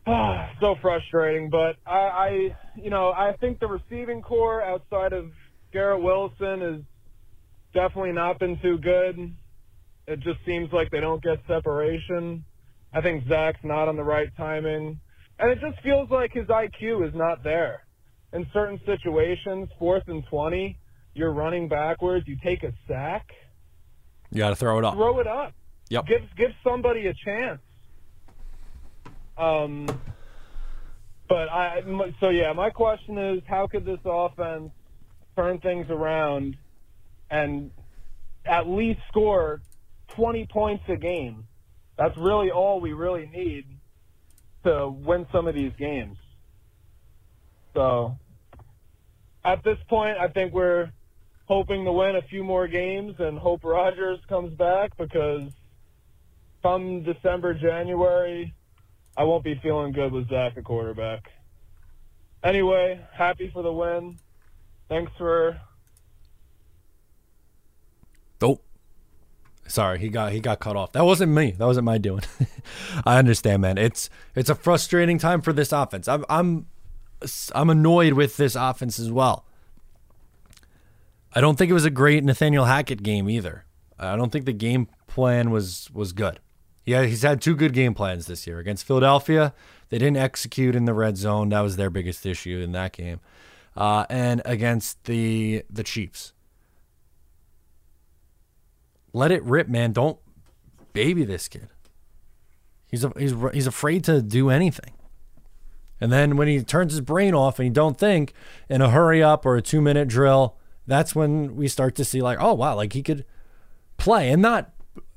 so 0.60 0.76
frustrating, 0.82 1.50
but 1.50 1.76
I, 1.86 1.98
I, 1.98 2.58
you 2.76 2.90
know, 2.90 3.12
I 3.12 3.34
think 3.40 3.60
the 3.60 3.68
receiving 3.68 4.22
corps 4.22 4.64
outside 4.64 5.14
of 5.14 5.32
Garrett 5.72 6.02
Wilson 6.02 6.62
has 6.62 6.82
definitely 7.74 8.14
not 8.14 8.40
been 8.40 8.60
too 8.62 8.78
good. 8.78 9.34
It 10.08 10.20
just 10.22 10.40
seems 10.46 10.72
like 10.74 10.90
they 10.90 11.00
don't 11.00 11.22
get 11.22 11.40
separation. 11.48 12.44
I 12.92 13.02
think 13.02 13.28
Zach's 13.28 13.60
not 13.64 13.88
on 13.88 13.96
the 13.96 14.04
right 14.04 14.30
timing. 14.36 15.00
And 15.38 15.52
it 15.52 15.60
just 15.62 15.82
feels 15.84 16.10
like 16.10 16.34
his 16.34 16.48
IQ 16.48 17.08
is 17.08 17.14
not 17.14 17.44
there. 17.44 17.86
In 18.34 18.48
certain 18.52 18.80
situations, 18.86 19.70
fourth 19.78 20.04
and 20.08 20.24
20, 20.30 20.78
you're 21.20 21.34
running 21.34 21.68
backwards, 21.68 22.28
you 22.28 22.38
take 22.42 22.64
a 22.64 22.74
sack, 22.88 23.32
You 24.32 24.40
got 24.40 24.50
to 24.50 24.56
throw 24.56 24.80
it 24.80 24.86
up. 24.86 24.94
throw 24.96 25.20
it 25.20 25.28
up. 25.28 25.54
Yep. 25.90 26.06
Give 26.08 26.22
give 26.38 26.52
somebody 26.64 27.08
a 27.08 27.14
chance. 27.14 27.60
Um, 29.38 29.88
but 31.28 31.50
I 31.50 31.82
so 32.20 32.30
yeah, 32.30 32.54
my 32.54 32.70
question 32.70 33.18
is, 33.18 33.42
how 33.48 33.68
could 33.68 33.86
this 33.86 34.00
offense 34.06 34.72
turn 35.36 35.60
things 35.60 35.88
around 35.90 36.58
and 37.30 37.72
at 38.46 38.68
least 38.68 39.00
score 39.10 39.62
20 40.10 40.48
points 40.48 40.84
a 40.88 40.96
game? 40.96 41.48
That's 41.98 42.16
really 42.18 42.50
all 42.52 42.80
we 42.80 42.94
really 42.94 43.26
need 43.28 43.66
to 44.64 44.88
win 44.90 45.26
some 45.32 45.48
of 45.48 45.56
these 45.56 45.74
games. 45.78 46.18
So 47.74 48.18
at 49.44 49.64
this 49.64 49.78
point, 49.88 50.18
I 50.18 50.28
think 50.28 50.54
we're 50.54 50.92
hoping 51.50 51.84
to 51.84 51.92
win 51.92 52.16
a 52.16 52.22
few 52.22 52.44
more 52.44 52.68
games 52.68 53.16
and 53.20 53.38
hope 53.38 53.64
Rodgers 53.64 54.20
comes 54.30 54.54
back 54.54 54.96
because 54.98 55.52
come 56.62 57.04
December, 57.04 57.56
January, 57.56 58.54
I 59.18 59.24
won't 59.24 59.44
be 59.44 59.60
feeling 59.62 59.92
good 59.92 60.12
with 60.12 60.30
Zach 60.30 60.56
at 60.56 60.64
quarterback. 60.64 61.24
Anyway, 62.44 63.02
happy 63.12 63.50
for 63.52 63.64
the 63.64 63.74
win. 63.74 64.18
Thanks 64.88 65.12
for 65.18 65.60
Nope. 68.42 68.64
Sorry, 69.68 70.00
he 70.00 70.10
got 70.10 70.32
he 70.32 70.40
got 70.40 70.60
cut 70.60 70.76
off. 70.76 70.94
That 70.94 71.04
wasn't 71.04 71.32
me. 71.32 71.52
That 71.52 71.66
wasn't 71.66 71.86
my 71.86 71.98
doing. 71.98 72.22
I 73.06 73.18
understand, 73.18 73.62
man. 73.62 73.78
It's 73.78 74.10
it's 74.36 74.50
a 74.50 74.56
frustrating 74.56 75.18
time 75.18 75.42
for 75.42 75.52
this 75.52 75.72
offense. 75.72 76.08
I'm 76.08 76.26
I'm 76.30 76.68
I'm 77.54 77.70
annoyed 77.70 78.14
with 78.14 78.38
this 78.38 78.56
offense 78.56 79.00
as 79.00 79.12
well. 79.12 79.46
I 81.34 81.42
don't 81.42 81.58
think 81.58 81.70
it 81.70 81.76
was 81.76 81.86
a 81.86 81.92
great 81.92 82.24
Nathaniel 82.24 82.66
Hackett 82.66 83.04
game 83.04 83.30
either. 83.30 83.66
I 83.98 84.16
don't 84.16 84.32
think 84.32 84.46
the 84.46 84.54
game 84.54 84.88
plan 85.08 85.52
was 85.52 85.90
was 85.94 86.14
good. 86.14 86.40
Yeah, 86.86 87.04
he's 87.04 87.22
had 87.22 87.42
two 87.42 87.56
good 87.56 87.74
game 87.74 87.94
plans 87.94 88.26
this 88.26 88.48
year 88.48 88.58
against 88.60 88.86
Philadelphia. 88.86 89.54
They 89.90 89.98
didn't 89.98 90.18
execute 90.18 90.76
in 90.76 90.86
the 90.86 90.94
red 90.94 91.18
zone. 91.18 91.50
That 91.50 91.62
was 91.62 91.76
their 91.76 91.90
biggest 91.90 92.26
issue 92.26 92.60
in 92.60 92.72
that 92.72 92.94
game. 92.94 93.20
Uh, 93.76 94.06
and 94.10 94.42
against 94.46 95.04
the 95.04 95.64
the 95.70 95.84
Chiefs 95.84 96.34
let 99.14 99.32
it 99.32 99.44
rip, 99.44 99.68
man. 99.68 99.92
Don't 99.92 100.20
baby 100.94 101.24
this 101.24 101.48
kid. 101.48 101.70
He's 102.88 103.04
a, 103.04 103.12
he's 103.18 103.34
he's 103.54 103.68
afraid 103.68 104.04
to 104.06 104.22
do 104.22 104.50
anything. 104.50 104.94
And 106.02 106.12
then 106.12 106.38
when 106.38 106.48
he 106.48 106.64
turns 106.64 106.94
his 106.94 107.02
brain 107.02 107.34
off 107.34 107.60
and 107.60 107.66
he 107.66 107.70
don't 107.70 107.98
think 107.98 108.34
in 108.70 108.82
a 108.82 108.90
hurry 108.90 109.22
up 109.22 109.46
or 109.46 109.58
a 109.58 109.62
two 109.62 109.82
minute 109.82 110.08
drill, 110.08 110.56
that's 110.90 111.16
when 111.16 111.56
we 111.56 111.68
start 111.68 111.96
to 111.96 112.06
see 112.06 112.22
like, 112.22 112.38
oh 112.42 112.54
wow, 112.54 112.76
like 112.76 112.94
he 112.94 113.04
could 113.04 113.26
play 113.98 114.30
and 114.30 114.42
not 114.42 114.72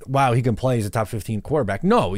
wow 0.07 0.33
he 0.33 0.43
can 0.43 0.57
play 0.57 0.79
as 0.79 0.87
a 0.87 0.91
top 0.91 1.09
fifteen 1.09 1.41
quarterback. 1.41 1.83
No, 1.83 2.17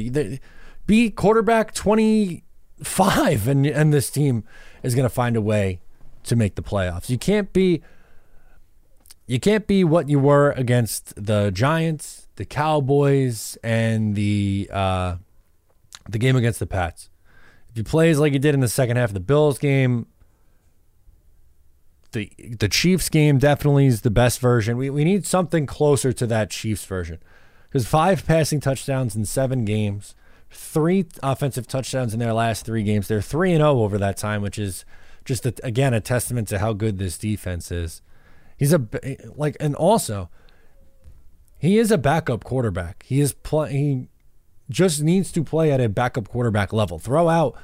be 0.86 1.10
quarterback 1.10 1.74
twenty 1.74 2.44
five, 2.82 3.48
and 3.48 3.66
and 3.66 3.92
this 3.92 4.10
team 4.10 4.44
is 4.82 4.94
going 4.94 5.04
to 5.04 5.14
find 5.14 5.36
a 5.36 5.40
way 5.40 5.80
to 6.24 6.36
make 6.36 6.56
the 6.56 6.62
playoffs. 6.62 7.08
You 7.08 7.18
can't 7.18 7.52
be 7.52 7.82
you 9.26 9.40
can't 9.40 9.66
be 9.66 9.84
what 9.84 10.08
you 10.08 10.18
were 10.18 10.50
against 10.52 11.14
the 11.22 11.50
Giants, 11.50 12.28
the 12.36 12.44
Cowboys, 12.44 13.56
and 13.62 14.14
the 14.14 14.68
uh, 14.72 15.16
the 16.08 16.18
game 16.18 16.36
against 16.36 16.58
the 16.58 16.66
Pats. 16.66 17.08
If 17.70 17.78
you 17.78 17.84
plays 17.84 18.18
like 18.18 18.32
you 18.32 18.38
did 18.38 18.54
in 18.54 18.60
the 18.60 18.68
second 18.68 18.96
half 18.96 19.10
of 19.10 19.14
the 19.14 19.20
Bills 19.20 19.58
game, 19.58 20.06
the 22.14 22.32
the 22.58 22.68
Chiefs 22.68 23.10
game 23.10 23.38
definitely 23.38 23.86
is 23.86 24.00
the 24.00 24.10
best 24.10 24.40
version. 24.40 24.78
We 24.78 24.88
we 24.88 25.04
need 25.04 25.26
something 25.26 25.66
closer 25.66 26.12
to 26.14 26.26
that 26.28 26.48
Chiefs 26.50 26.86
version. 26.86 27.18
Because 27.68 27.86
five 27.86 28.24
passing 28.24 28.60
touchdowns 28.60 29.14
in 29.14 29.26
seven 29.26 29.64
games, 29.64 30.14
three 30.50 31.06
offensive 31.22 31.66
touchdowns 31.66 32.14
in 32.14 32.20
their 32.20 32.32
last 32.32 32.64
three 32.64 32.84
games. 32.84 33.08
They're 33.08 33.20
three 33.20 33.52
and 33.52 33.60
zero 33.60 33.82
over 33.82 33.98
that 33.98 34.16
time, 34.16 34.40
which 34.40 34.58
is 34.58 34.84
just 35.24 35.44
a, 35.44 35.54
again 35.62 35.92
a 35.92 36.00
testament 36.00 36.48
to 36.48 36.58
how 36.60 36.72
good 36.72 36.98
this 36.98 37.18
defense 37.18 37.70
is. 37.70 38.00
He's 38.56 38.72
a 38.72 38.80
like, 39.36 39.56
and 39.60 39.74
also 39.74 40.30
He 41.58 41.78
is 41.78 41.90
a 41.90 41.98
backup 41.98 42.44
quarterback. 42.44 43.04
He 43.06 43.20
is 43.20 43.32
play. 43.32 43.72
He 43.72 44.08
just 44.70 45.02
needs 45.02 45.32
to 45.32 45.42
play 45.42 45.72
at 45.72 45.80
a 45.80 45.88
backup 45.88 46.28
quarterback 46.28 46.72
level. 46.72 46.98
Throw 46.98 47.28
out 47.28 47.56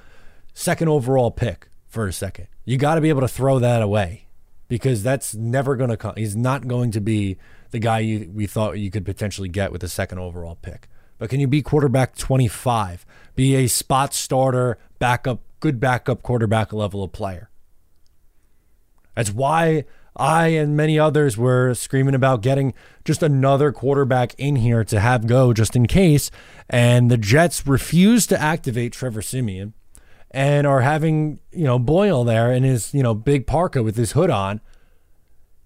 second 0.55 0.89
overall 0.89 1.31
pick 1.31 1.69
for 1.87 2.07
a 2.07 2.13
second. 2.13 2.49
You 2.65 2.79
got 2.79 2.97
to 2.97 3.01
be 3.01 3.09
able 3.11 3.21
to 3.21 3.29
throw 3.29 3.59
that 3.59 3.83
away 3.83 4.27
because 4.71 5.03
that's 5.03 5.35
never 5.35 5.75
going 5.75 5.91
to 5.91 5.97
come. 5.97 6.15
He's 6.17 6.37
not 6.37 6.69
going 6.69 6.93
to 6.93 7.01
be 7.01 7.37
the 7.73 7.81
guy 7.81 7.99
you, 7.99 8.31
we 8.33 8.47
thought 8.47 8.79
you 8.79 8.89
could 8.89 9.05
potentially 9.05 9.49
get 9.49 9.73
with 9.73 9.81
the 9.81 9.89
second 9.89 10.21
overall 10.21 10.57
pick. 10.63 10.89
But 11.19 11.29
can 11.29 11.41
you 11.41 11.49
be 11.49 11.61
quarterback 11.61 12.17
25? 12.17 13.05
Be 13.35 13.57
a 13.57 13.67
spot 13.67 14.15
starter, 14.15 14.79
backup, 15.01 15.41
good 15.59 15.81
backup 15.81 16.23
quarterback 16.23 16.73
level 16.73 17.03
of 17.03 17.11
player. 17.11 17.51
That's 19.17 19.33
why 19.33 19.87
I 20.17 20.49
and 20.49 20.77
many 20.77 21.01
others 21.01 21.37
were 21.37 21.75
screaming 21.75 22.15
about 22.15 22.41
getting 22.41 22.73
just 23.05 23.25
another 23.25 23.73
quarterback 23.73 24.35
in 24.39 24.55
here 24.55 24.85
to 24.85 25.01
have 25.01 25.27
go 25.27 25.53
just 25.53 25.75
in 25.75 25.89
case. 25.89 26.31
And 26.69 27.11
the 27.11 27.19
Jets 27.19 27.67
refused 27.67 28.29
to 28.29 28.41
activate 28.41 28.93
Trevor 28.93 29.21
Siemian 29.21 29.75
and 30.31 30.67
are 30.67 30.81
having, 30.81 31.41
you 31.53 31.65
know, 31.65 31.79
Boyle 31.79 32.25
there 32.25 32.53
in 32.53 32.63
his, 32.63 32.95
you 32.95 33.03
know, 33.03 33.15
big 33.15 33.47
parka 33.47 33.83
with 33.83 33.97
his 33.97 34.13
hood 34.13 34.31
on. 34.31 34.61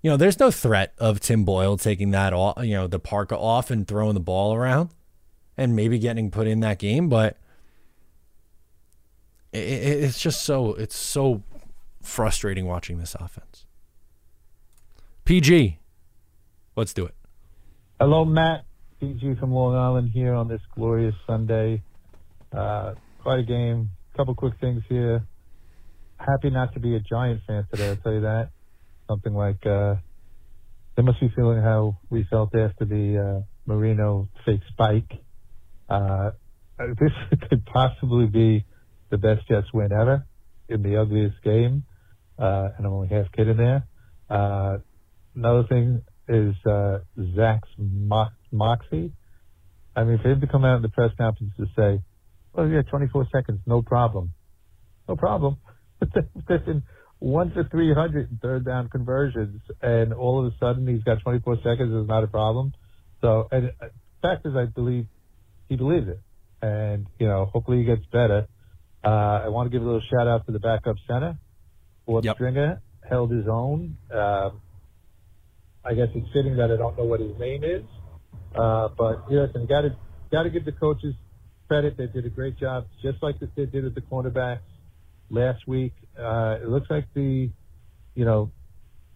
You 0.03 0.11
know, 0.11 0.17
there's 0.17 0.39
no 0.39 0.51
threat 0.51 0.95
of 0.99 1.21
Tim 1.21 1.45
Boyle 1.45 1.77
taking 1.77 2.11
that 2.11 2.33
off, 2.33 2.63
you 2.65 2.75
know, 2.75 2.87
the 2.87 2.99
parka 2.99 3.37
off 3.37 3.71
and 3.71 3.87
throwing 3.87 4.15
the 4.15 4.21
ball 4.21 4.55
around 4.55 4.91
and 5.57 5.75
maybe 5.75 5.99
getting 5.99 6.31
put 6.31 6.47
in 6.47 6.61
that 6.61 6.79
game, 6.79 7.09
but 7.09 7.37
it, 9.53 9.59
it's 9.59 10.21
just 10.21 10.43
so 10.43 10.75
it's 10.75 10.97
so 10.97 11.43
frustrating 12.03 12.67
watching 12.67 12.99
this 12.99 13.15
offense. 13.19 13.67
PG, 15.25 15.79
let's 16.77 16.93
do 16.93 17.07
it. 17.07 17.15
Hello, 17.99 18.25
Matt. 18.25 18.65
PG 19.01 19.37
from 19.37 19.53
Long 19.53 19.75
Island 19.75 20.11
here 20.13 20.35
on 20.35 20.49
this 20.49 20.61
glorious 20.75 21.15
Sunday. 21.27 21.83
Uh, 22.53 22.95
quite 23.23 23.39
a 23.39 23.43
game. 23.43 23.91
Couple 24.17 24.35
quick 24.37 24.55
things 24.61 24.83
here. 24.89 25.27
Happy 26.19 26.49
not 26.49 26.73
to 26.75 26.81
be 26.81 26.95
a 26.95 27.01
Giant 27.01 27.41
fan 27.49 27.67
today. 27.69 27.89
I'll 27.89 27.97
tell 27.97 28.13
you 28.13 28.21
that. 28.21 28.51
Something 29.09 29.35
like 29.35 29.67
uh, 29.67 29.97
they 30.97 31.03
must 31.03 31.21
be 31.21 31.33
feeling 31.35 31.61
how 31.61 31.99
we 32.11 32.25
felt 32.31 32.55
after 32.55 32.85
the 32.85 33.19
uh, 33.19 33.43
Marino 33.67 34.29
fake 34.47 34.61
spike. 34.71 35.11
Uh, 35.89 36.31
this 36.79 37.11
could 37.49 37.67
possibly 37.67 38.27
be 38.27 38.65
the 39.11 39.19
best 39.19 39.49
Jets 39.49 39.67
win 39.75 39.91
ever 39.93 40.25
in 40.69 40.83
the 40.83 40.97
ugliest 41.01 41.43
game, 41.43 41.83
uh, 42.39 42.69
and 42.79 42.87
I'm 42.87 42.93
only 42.93 43.09
half 43.09 43.33
kidding 43.33 43.57
there. 43.57 43.85
Uh, 44.31 44.79
another 45.35 45.65
thing 45.69 46.03
is 46.29 46.55
uh, 46.71 46.99
Zach's 47.35 47.69
mo- 47.79 48.31
moxie. 48.53 49.13
I 49.97 50.05
mean, 50.05 50.21
for 50.23 50.31
him 50.31 50.41
to 50.41 50.47
come 50.47 50.65
out 50.65 50.77
in 50.77 50.83
the 50.83 50.89
press 50.89 51.11
conference 51.19 51.53
to 51.59 51.67
say, 51.77 52.01
"Oh 52.55 52.65
yeah, 52.67 52.83
24 52.83 53.29
seconds, 53.33 53.61
no 53.67 53.83
problem, 53.83 54.33
no 55.09 55.17
problem," 55.17 55.59
within 56.01 56.83
one 57.19 57.53
for 57.53 57.65
300 57.65 58.31
in 58.31 58.39
third 58.39 58.65
down 58.65 58.89
conversions, 58.89 59.61
and 59.81 60.13
all 60.13 60.45
of 60.45 60.53
a 60.53 60.57
sudden 60.59 60.87
he's 60.87 61.03
got 61.05 61.23
24 61.23 61.57
seconds 61.57 61.95
is 61.95 62.07
not 62.07 62.23
a 62.23 62.27
problem. 62.27 62.73
So, 63.21 63.49
and 63.51 63.71
uh, 63.81 63.87
fact 64.21 64.47
is, 64.47 64.53
I 64.57 64.67
believe 64.67 65.07
he 65.69 65.77
believes 65.77 66.09
it, 66.09 66.21
and 66.61 67.07
you 67.19 67.27
know, 67.27 67.47
hopefully 67.47 67.79
he 67.79 67.85
gets 67.85 68.05
better. 68.13 68.47
Uh, 69.03 69.45
I 69.45 69.49
want 69.49 69.67
to 69.67 69.71
give 69.71 69.83
a 69.83 69.85
little 69.87 70.03
shout 70.11 70.27
out 70.27 70.47
to 70.47 70.53
the 70.53 70.59
backup 70.59 70.97
center, 71.07 71.39
Ford 72.07 72.25
Yep. 72.25 72.37
Stringer, 72.37 72.83
held 73.09 73.31
his 73.31 73.47
own. 73.51 73.97
Uh, 74.13 74.51
I 75.85 75.95
guess 75.95 76.09
it's 76.15 76.29
fitting 76.33 76.57
that 76.57 76.71
I 76.71 76.77
don't 76.77 76.97
know 76.97 77.05
what 77.05 77.21
his 77.21 77.39
name 77.39 77.65
is, 77.65 77.85
uh, 78.55 78.89
but 78.97 79.25
yes, 79.31 79.49
and 79.55 79.69
got 79.69 79.83
to 79.83 79.97
got 80.33 80.45
to 80.45 80.51
give 80.51 80.65
the 80.65 80.73
coaches 80.73 81.15
credit. 81.69 81.97
They 81.97 82.07
did 82.07 82.27
a 82.27 82.31
great 82.31 82.59
job, 82.59 82.87
just 83.03 83.23
like 83.23 83.37
they 83.41 83.67
did 83.67 83.85
with 83.85 83.95
the 83.95 84.01
cornerbacks 84.01 84.61
last 85.31 85.67
week. 85.67 85.93
Uh, 86.19 86.59
it 86.63 86.69
looks 86.69 86.89
like 86.91 87.07
the, 87.15 87.51
you 88.15 88.25
know, 88.25 88.51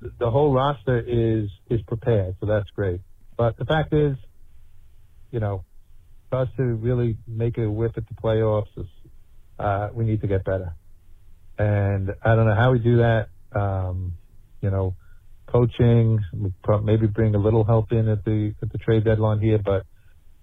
the, 0.01 0.31
whole 0.31 0.53
roster 0.53 0.99
is 0.99 1.49
is 1.71 1.81
prepared, 1.87 2.37
so 2.41 2.47
that's 2.47 2.69
great. 2.71 3.01
But 3.37 3.57
the 3.57 3.65
fact 3.65 3.93
is, 3.93 4.17
you 5.31 5.41
know, 5.41 5.65
for 6.31 6.41
us 6.41 6.49
to 6.57 6.63
really 6.63 7.17
make 7.27 7.59
a 7.59 7.69
whiff 7.69 7.93
at 7.97 8.05
the 8.07 8.15
playoffs, 8.15 8.67
is, 8.77 8.87
uh, 9.59 9.89
we 9.93 10.05
need 10.05 10.21
to 10.21 10.27
get 10.27 10.45
better. 10.45 10.75
And 11.59 12.11
I 12.25 12.37
don't 12.37 12.47
know 12.47 12.55
how 12.55 12.73
we 12.73 12.79
do 12.79 12.99
that. 12.99 13.29
Um, 13.59 14.15
you 14.61 14.71
know, 14.71 14.95
coaching, 15.47 16.21
maybe 16.83 17.07
bring 17.07 17.35
a 17.35 17.39
little 17.39 17.65
help 17.65 17.93
in 17.93 18.09
at 18.09 18.25
the 18.25 18.55
at 18.63 18.71
the 18.71 18.79
trade 18.79 19.05
deadline 19.05 19.41
here, 19.41 19.59
but 19.65 19.85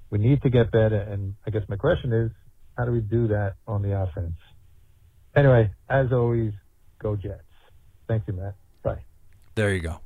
we 0.10 0.18
need 0.18 0.42
to 0.44 0.50
get 0.50 0.72
better. 0.72 1.00
And 1.00 1.36
I 1.46 1.50
guess 1.52 1.64
my 1.68 1.76
question 1.76 2.14
is, 2.14 2.32
how 2.78 2.86
do 2.86 2.92
we 2.92 3.02
do 3.02 3.28
that 3.30 3.56
on 3.68 3.82
the 3.82 4.00
offense? 4.00 4.36
Anyway, 5.36 5.72
as 5.90 6.12
always, 6.12 6.54
go 7.00 7.16
Jets. 7.16 7.42
Thank 8.08 8.28
you, 8.28 8.34
Matt. 8.34 8.56
Bye. 8.84 9.04
There 9.56 9.74
you 9.74 9.82
go. 9.82 10.00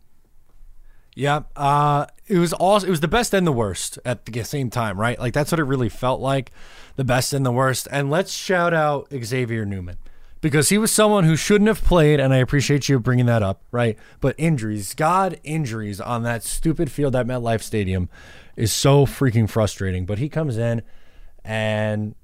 Yeah, 1.16 1.42
uh, 1.56 2.06
it 2.28 2.38
was 2.38 2.54
all. 2.54 2.78
It 2.78 2.90
was 2.90 3.02
the 3.02 3.08
best 3.08 3.34
and 3.34 3.46
the 3.46 3.52
worst 3.52 4.00
at 4.06 4.26
the 4.26 4.44
same 4.44 4.70
time, 4.70 4.98
right? 4.98 5.20
Like 5.20 5.34
that's 5.34 5.52
what 5.52 5.60
it 5.60 5.66
really 5.66 5.90
felt 5.90 6.22
like, 6.22 6.52
the 6.96 7.04
best 7.04 7.34
and 7.34 7.46
the 7.46 7.52
worst. 7.52 7.88
And 7.92 8.10
let's 8.10 8.32
shout 8.32 8.74
out 8.74 9.12
Xavier 9.12 9.66
Newman 9.66 9.98
because 10.42 10.70
he 10.70 10.78
was 10.78 10.92
someone 10.92 11.24
who 11.24 11.36
shouldn't 11.36 11.68
have 11.68 11.84
played, 11.84 12.20
and 12.20 12.34
I 12.34 12.38
appreciate 12.38 12.90
you 12.90 13.00
bringing 13.00 13.26
that 13.26 13.44
up, 13.44 13.62
right? 13.72 13.98
But 14.20 14.36
injuries, 14.38 14.94
God, 14.94 15.40
injuries 15.44 16.00
on 16.00 16.24
that 16.24 16.44
stupid 16.44 16.92
field 16.92 17.16
at 17.16 17.28
MetLife 17.28 17.62
Stadium 17.62 18.10
is 18.56 18.72
so 18.72 19.06
freaking 19.06 19.50
frustrating. 19.50 20.06
But 20.06 20.20
he 20.20 20.30
comes 20.30 20.58
in, 20.58 20.82
and 21.44 22.16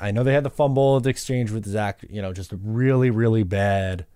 I 0.00 0.10
know 0.10 0.22
they 0.22 0.34
had 0.34 0.44
the 0.44 0.50
fumble 0.50 1.00
the 1.00 1.10
exchange 1.10 1.50
with 1.50 1.66
Zach. 1.66 2.04
You 2.08 2.22
know, 2.22 2.32
just 2.32 2.52
really, 2.62 3.10
really 3.10 3.42
bad, 3.42 4.06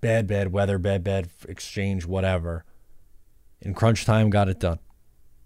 bad, 0.00 0.26
bad 0.26 0.52
weather, 0.52 0.78
bad, 0.78 1.02
bad 1.04 1.28
exchange, 1.48 2.06
whatever 2.06 2.64
in 3.62 3.74
crunch 3.74 4.04
time 4.04 4.28
got 4.28 4.48
it 4.48 4.58
done. 4.58 4.80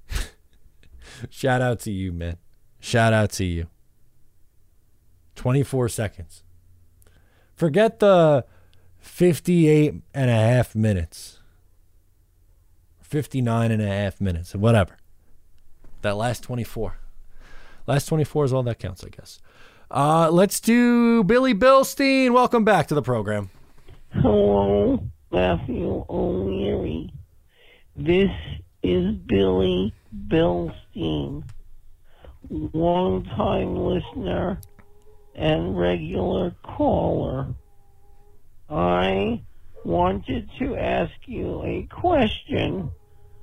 Shout 1.30 1.62
out 1.62 1.78
to 1.80 1.92
you, 1.92 2.12
man. 2.12 2.38
Shout 2.80 3.12
out 3.12 3.30
to 3.32 3.44
you. 3.44 3.66
24 5.36 5.88
seconds. 5.90 6.42
Forget 7.56 8.00
the 8.00 8.44
58 8.98 9.94
and 10.12 10.30
a 10.30 10.34
half 10.34 10.74
minutes. 10.74 11.40
59 13.00 13.70
and 13.70 13.80
a 13.80 13.86
half 13.86 14.20
minutes, 14.20 14.54
whatever. 14.54 14.98
That 16.02 16.16
last 16.18 16.42
24. 16.42 16.98
Last 17.86 18.06
24 18.06 18.44
is 18.44 18.52
all 18.52 18.62
that 18.64 18.78
counts, 18.78 19.02
I 19.02 19.08
guess. 19.08 19.40
Uh, 19.90 20.28
let's 20.30 20.60
do 20.60 21.24
Billy 21.24 21.54
Bilstein. 21.54 22.32
Welcome 22.32 22.64
back 22.64 22.88
to 22.88 22.94
the 22.94 23.02
program. 23.02 23.48
Hello, 24.10 25.02
Matthew 25.32 26.04
O'Leary. 26.10 27.10
This 27.96 28.30
is 28.82 29.14
Billy 29.14 29.94
Bilstein, 30.28 31.44
longtime 32.50 33.76
listener 33.76 34.60
and 35.36 35.78
regular 35.78 36.56
caller. 36.64 37.54
I 38.68 39.42
wanted 39.84 40.50
to 40.58 40.76
ask 40.76 41.12
you 41.26 41.62
a 41.62 41.86
question. 41.92 42.90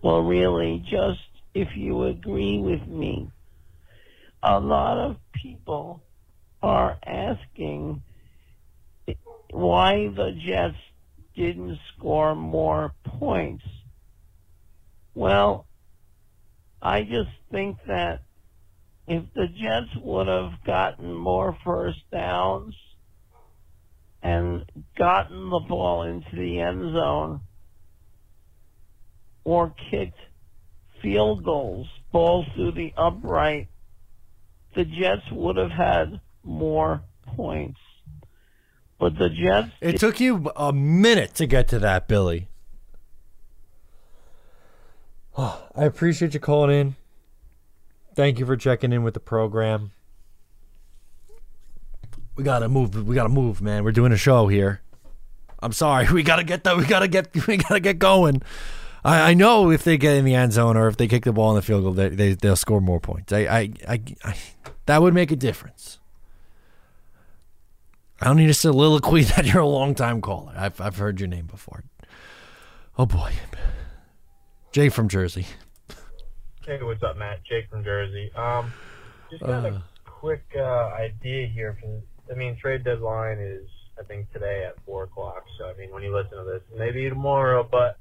Well, 0.01 0.23
really, 0.23 0.83
just 0.89 1.21
if 1.53 1.69
you 1.77 2.03
agree 2.05 2.59
with 2.59 2.85
me. 2.87 3.29
A 4.41 4.59
lot 4.59 4.97
of 4.97 5.17
people 5.31 6.03
are 6.61 6.97
asking 7.05 8.01
why 9.51 10.07
the 10.07 10.31
Jets 10.45 10.75
didn't 11.35 11.79
score 11.95 12.35
more 12.35 12.93
points. 13.05 13.63
Well, 15.13 15.67
I 16.81 17.03
just 17.03 17.29
think 17.51 17.77
that 17.87 18.22
if 19.07 19.23
the 19.33 19.47
Jets 19.47 19.95
would 20.01 20.27
have 20.27 20.63
gotten 20.65 21.13
more 21.13 21.57
first 21.63 21.99
downs 22.11 22.75
and 24.21 24.65
gotten 24.97 25.49
the 25.49 25.59
ball 25.59 26.03
into 26.03 26.35
the 26.35 26.59
end 26.59 26.93
zone 26.93 27.41
or 29.43 29.73
kicked 29.91 30.19
field 31.01 31.43
goals, 31.43 31.87
balls 32.11 32.45
through 32.55 32.71
the 32.71 32.93
upright, 32.95 33.67
the 34.75 34.85
Jets 34.85 35.29
would 35.31 35.57
have 35.57 35.71
had 35.71 36.21
more 36.43 37.01
points. 37.35 37.79
But 38.99 39.17
the 39.17 39.29
Jets 39.29 39.71
It 39.81 39.99
took 39.99 40.21
you 40.21 40.49
a 40.55 40.71
minute 40.71 41.35
to 41.35 41.45
get 41.45 41.67
to 41.69 41.79
that, 41.79 42.07
Billy. 42.07 42.47
I 45.37 45.59
appreciate 45.75 46.33
you 46.33 46.39
calling 46.39 46.71
in. 46.71 46.95
Thank 48.15 48.39
you 48.39 48.45
for 48.45 48.55
checking 48.55 48.91
in 48.93 49.03
with 49.03 49.13
the 49.13 49.19
program. 49.19 49.91
We 52.35 52.43
gotta 52.43 52.69
move. 52.69 53.07
We 53.07 53.15
gotta 53.15 53.29
move, 53.29 53.61
man. 53.61 53.83
We're 53.83 53.91
doing 53.91 54.11
a 54.11 54.17
show 54.17 54.47
here. 54.47 54.81
I'm 55.61 55.71
sorry. 55.71 56.07
We 56.11 56.23
gotta 56.23 56.43
get 56.43 56.63
that. 56.63 56.77
We 56.77 56.85
gotta 56.85 57.07
get. 57.07 57.29
We 57.47 57.57
gotta 57.57 57.79
get 57.79 57.99
going. 57.99 58.41
I, 59.05 59.31
I 59.31 59.33
know 59.33 59.69
if 59.69 59.83
they 59.83 59.97
get 59.97 60.15
in 60.15 60.25
the 60.25 60.35
end 60.35 60.53
zone 60.53 60.77
or 60.77 60.87
if 60.87 60.97
they 60.97 61.07
kick 61.07 61.25
the 61.25 61.33
ball 61.33 61.51
in 61.51 61.55
the 61.55 61.61
field 61.61 61.83
goal, 61.83 61.93
they, 61.93 62.09
they 62.09 62.33
they'll 62.33 62.55
score 62.55 62.81
more 62.81 62.99
points. 62.99 63.33
I, 63.33 63.39
I, 63.39 63.69
I, 63.87 64.01
I 64.23 64.35
that 64.85 65.01
would 65.01 65.13
make 65.13 65.31
a 65.31 65.35
difference. 65.35 65.99
I 68.21 68.27
don't 68.27 68.37
need 68.37 68.49
a 68.49 68.53
soliloquy 68.53 69.23
that 69.35 69.45
you're 69.45 69.61
a 69.61 69.67
long 69.67 69.95
time 69.95 70.21
caller. 70.21 70.53
I've 70.55 70.79
I've 70.79 70.97
heard 70.97 71.19
your 71.19 71.27
name 71.27 71.45
before. 71.45 71.83
Oh 72.97 73.05
boy, 73.05 73.33
Jay 74.71 74.89
from 74.89 75.09
Jersey. 75.09 75.47
Hey, 76.65 76.79
what's 76.81 77.03
up, 77.03 77.17
Matt? 77.17 77.43
Jake 77.43 77.69
from 77.69 77.83
Jersey. 77.83 78.31
Um, 78.35 78.73
just 79.29 79.45
got 79.45 79.65
Uh. 79.65 79.67
a 79.67 79.83
quick 80.05 80.45
uh, 80.55 80.61
idea 80.95 81.47
here. 81.47 81.77
From 81.81 82.03
I 82.31 82.35
mean, 82.35 82.57
trade 82.57 82.85
deadline 82.85 83.39
is 83.39 83.67
I 83.99 84.03
think 84.03 84.31
today 84.31 84.65
at 84.65 84.81
four 84.85 85.03
o'clock. 85.03 85.43
So 85.57 85.65
I 85.65 85.73
mean, 85.75 85.91
when 85.91 86.03
you 86.03 86.15
listen 86.15 86.37
to 86.37 86.45
this, 86.45 86.63
maybe 86.77 87.09
tomorrow. 87.09 87.67
But 87.69 87.97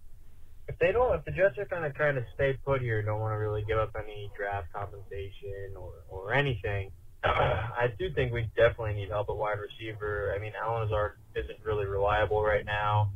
if 0.68 0.78
they 0.78 0.92
don't, 0.92 1.14
if 1.18 1.24
the 1.24 1.32
Jets 1.32 1.58
are 1.58 1.66
kind 1.66 1.84
of 1.84 1.94
trying 1.96 2.14
to 2.16 2.26
stay 2.34 2.54
put 2.64 2.82
here, 2.82 3.02
don't 3.02 3.20
want 3.20 3.32
to 3.32 3.38
really 3.38 3.64
give 3.64 3.78
up 3.78 3.96
any 3.98 4.30
draft 4.36 4.72
compensation 4.72 5.74
or 5.76 5.94
or 6.08 6.32
anything. 6.34 6.92
I 7.24 7.88
do 7.98 8.12
think 8.14 8.32
we 8.32 8.42
definitely 8.56 8.94
need 8.94 9.08
help 9.10 9.28
at 9.30 9.36
wide 9.36 9.58
receiver. 9.58 10.34
I 10.36 10.40
mean, 10.40 10.52
Allen 10.60 10.84
Lazard 10.84 11.18
isn't 11.34 11.64
really 11.64 11.86
reliable 11.86 12.42
right 12.44 12.64
now. 12.64 13.12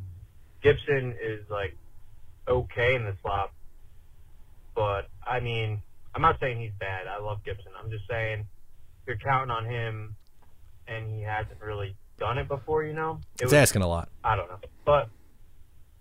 Gipson 0.64 1.12
is 1.12 1.48
like 1.50 1.76
okay 2.48 2.96
in 2.96 3.04
the 3.04 3.16
slot, 3.22 3.52
but 4.76 5.08
I 5.26 5.40
mean, 5.40 5.82
I'm 6.14 6.22
not 6.22 6.38
saying 6.38 6.60
he's 6.60 6.72
bad. 6.78 7.08
I 7.08 7.20
love 7.20 7.38
Gipson. 7.44 7.72
I'm 7.82 7.90
just 7.90 8.04
saying 8.08 8.46
you're 9.06 9.16
counting 9.16 9.50
on 9.50 9.64
him, 9.64 10.14
and 10.86 11.10
he 11.10 11.22
hasn't 11.22 11.60
really 11.60 11.96
done 12.18 12.38
it 12.38 12.46
before. 12.46 12.84
You 12.84 12.92
know, 12.92 13.20
it 13.40 13.44
It's 13.44 13.52
asking 13.52 13.82
a 13.82 13.88
lot. 13.88 14.08
I 14.22 14.36
don't 14.36 14.48
know, 14.48 14.60
but 14.84 15.08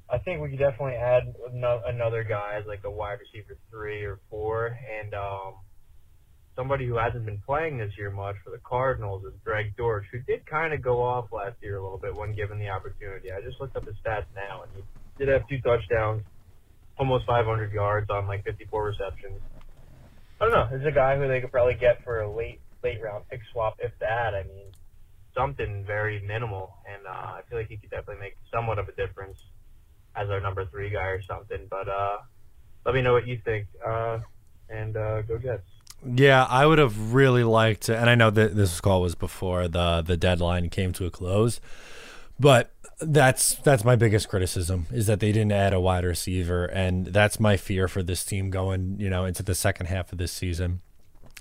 I 0.09 0.19
think 0.19 0.41
we 0.41 0.49
could 0.49 0.59
definitely 0.59 0.95
add 0.95 1.33
ano- 1.51 1.81
another 1.85 2.23
guy 2.23 2.59
as 2.59 2.67
like 2.67 2.83
a 2.83 2.91
wide 2.91 3.17
receiver 3.19 3.57
three 3.71 4.03
or 4.03 4.19
four, 4.29 4.77
and 5.01 5.13
um, 5.15 5.55
somebody 6.55 6.85
who 6.85 6.97
hasn't 6.97 7.25
been 7.25 7.41
playing 7.45 7.77
this 7.77 7.91
year 7.97 8.11
much 8.11 8.35
for 8.43 8.51
the 8.51 8.59
Cardinals 8.63 9.23
is 9.25 9.33
Greg 9.43 9.75
Dortch, 9.75 10.05
who 10.11 10.19
did 10.19 10.45
kind 10.45 10.73
of 10.73 10.81
go 10.81 11.01
off 11.01 11.31
last 11.31 11.55
year 11.61 11.77
a 11.77 11.83
little 11.83 11.97
bit 11.97 12.15
when 12.15 12.33
given 12.35 12.59
the 12.59 12.69
opportunity. 12.69 13.31
I 13.31 13.41
just 13.41 13.59
looked 13.59 13.75
up 13.75 13.85
his 13.85 13.95
stats 14.05 14.25
now, 14.35 14.63
and 14.63 14.71
he 14.75 14.83
did 15.17 15.31
have 15.31 15.47
two 15.47 15.59
touchdowns, 15.61 16.23
almost 16.97 17.25
500 17.25 17.71
yards 17.73 18.10
on 18.10 18.27
like 18.27 18.43
54 18.43 18.84
receptions. 18.84 19.41
I 20.39 20.45
don't 20.45 20.53
know. 20.53 20.67
There's 20.69 20.86
a 20.86 20.91
guy 20.91 21.17
who 21.17 21.27
they 21.27 21.41
could 21.41 21.51
probably 21.51 21.75
get 21.75 22.03
for 22.03 22.21
a 22.21 22.29
late 22.29 22.60
late 22.84 23.01
round 23.01 23.27
pick 23.29 23.41
swap, 23.51 23.77
if 23.79 23.91
that. 23.99 24.36
I 24.36 24.43
mean, 24.43 24.67
something 25.34 25.84
very 25.86 26.21
minimal, 26.21 26.75
and 26.88 27.05
uh, 27.08 27.10
I 27.10 27.41
feel 27.49 27.58
like 27.58 27.69
he 27.69 27.77
could 27.77 27.89
definitely 27.89 28.21
make 28.21 28.38
somewhat 28.51 28.79
of 28.79 28.88
a 28.88 28.91
difference 28.93 29.39
as 30.15 30.29
our 30.29 30.39
number 30.39 30.65
three 30.65 30.89
guy 30.89 31.08
or 31.08 31.21
something. 31.21 31.67
But 31.69 31.88
uh, 31.88 32.17
let 32.86 32.95
me 32.95 33.01
know 33.01 33.13
what 33.13 33.27
you 33.27 33.39
think, 33.43 33.67
uh, 33.86 34.19
and 34.69 34.95
uh, 34.95 35.21
go 35.23 35.38
Jets. 35.38 35.67
Yeah, 36.05 36.45
I 36.45 36.65
would 36.65 36.77
have 36.77 37.13
really 37.13 37.43
liked 37.43 37.89
and 37.89 38.10
I 38.10 38.15
know 38.15 38.29
that 38.29 38.55
this 38.55 38.79
call 38.79 39.01
was 39.01 39.15
before 39.15 39.67
the 39.67 40.03
the 40.05 40.17
deadline 40.17 40.69
came 40.69 40.93
to 40.93 41.05
a 41.05 41.10
close, 41.10 41.60
but 42.39 42.71
that's 43.00 43.56
that's 43.56 43.84
my 43.84 43.95
biggest 43.95 44.30
criticism 44.30 44.88
is 44.91 45.08
that 45.08 45.19
they 45.19 45.32
didn't 45.32 45.52
add 45.52 45.74
a 45.74 45.80
wide 45.80 46.06
receiver, 46.06 46.65
and 46.65 47.08
that's 47.08 47.39
my 47.39 47.58
fear 47.58 47.88
for 47.88 48.04
this 48.04 48.24
team 48.24 48.50
going, 48.50 48.98
you 49.00 49.10
know, 49.10 49.26
into 49.26 49.43
the 49.43 49.56
second 49.56 49.88
half 49.88 50.12
of 50.12 50.17
this 50.17 50.32
season, 50.32 50.82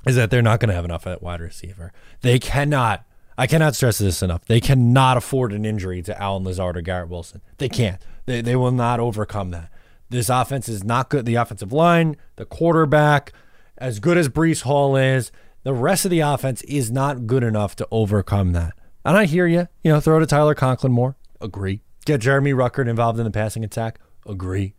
is 0.06 0.16
that 0.16 0.30
they're 0.30 0.42
not 0.42 0.60
going 0.60 0.68
to 0.68 0.74
have 0.74 0.84
enough 0.84 1.06
at 1.06 1.22
wide 1.22 1.40
receiver. 1.40 1.92
They 2.22 2.38
cannot. 2.38 3.04
I 3.36 3.48
cannot 3.48 3.74
stress 3.74 3.98
this 3.98 4.22
enough. 4.22 4.44
They 4.44 4.60
cannot 4.60 5.16
afford 5.16 5.52
an 5.52 5.64
injury 5.64 6.02
to 6.02 6.22
Allen 6.22 6.44
Lazard 6.44 6.76
or 6.76 6.82
Garrett 6.82 7.08
Wilson. 7.08 7.40
They 7.58 7.68
can't. 7.68 8.00
They 8.26 8.40
they 8.40 8.56
will 8.56 8.70
not 8.70 9.00
overcome 9.00 9.50
that. 9.50 9.70
This 10.10 10.28
offense 10.28 10.68
is 10.68 10.84
not 10.84 11.08
good. 11.08 11.26
The 11.26 11.34
offensive 11.34 11.72
line, 11.72 12.16
the 12.36 12.44
quarterback, 12.44 13.32
as 13.78 13.98
good 13.98 14.16
as 14.16 14.28
Breece 14.28 14.62
Hall 14.62 14.96
is, 14.96 15.32
the 15.64 15.72
rest 15.72 16.04
of 16.04 16.10
the 16.10 16.20
offense 16.20 16.62
is 16.62 16.92
not 16.92 17.26
good 17.26 17.42
enough 17.42 17.74
to 17.76 17.88
overcome 17.90 18.52
that. 18.52 18.74
And 19.04 19.16
I 19.16 19.26
hear 19.26 19.46
you. 19.46 19.68
You 19.82 19.92
know, 19.92 20.00
throw 20.00 20.18
to 20.18 20.26
Tyler 20.26 20.54
Conklin 20.54 20.92
more. 20.92 21.16
Agree. 21.40 21.82
Get 22.06 22.20
Jeremy 22.20 22.52
Ruckert 22.52 22.88
involved 22.88 23.18
in 23.18 23.24
the 23.24 23.30
passing 23.30 23.64
attack. 23.64 23.98
Agree. 24.26 24.74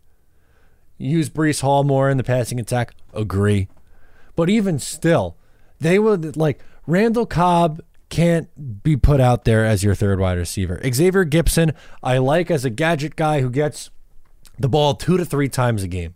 Use 0.97 1.29
Breece 1.29 1.61
Hall 1.61 1.83
more 1.83 2.09
in 2.09 2.17
the 2.17 2.23
passing 2.23 2.59
attack. 2.59 2.93
Agree. 3.13 3.67
But 4.35 4.49
even 4.49 4.79
still, 4.79 5.37
they 5.79 5.99
would 5.99 6.37
like 6.37 6.61
Randall 6.87 7.25
Cobb 7.25 7.81
can't 8.09 8.83
be 8.83 8.95
put 8.95 9.19
out 9.19 9.45
there 9.45 9.65
as 9.65 9.83
your 9.83 9.95
third 9.95 10.19
wide 10.19 10.37
receiver. 10.37 10.79
Xavier 10.83 11.25
Gipson, 11.25 11.73
I 12.03 12.17
like 12.17 12.49
as 12.49 12.63
a 12.63 12.69
gadget 12.69 13.15
guy 13.15 13.41
who 13.41 13.49
gets 13.49 13.89
the 14.57 14.69
ball 14.69 14.93
two 14.95 15.17
to 15.17 15.25
three 15.25 15.49
times 15.49 15.83
a 15.83 15.87
game 15.87 16.15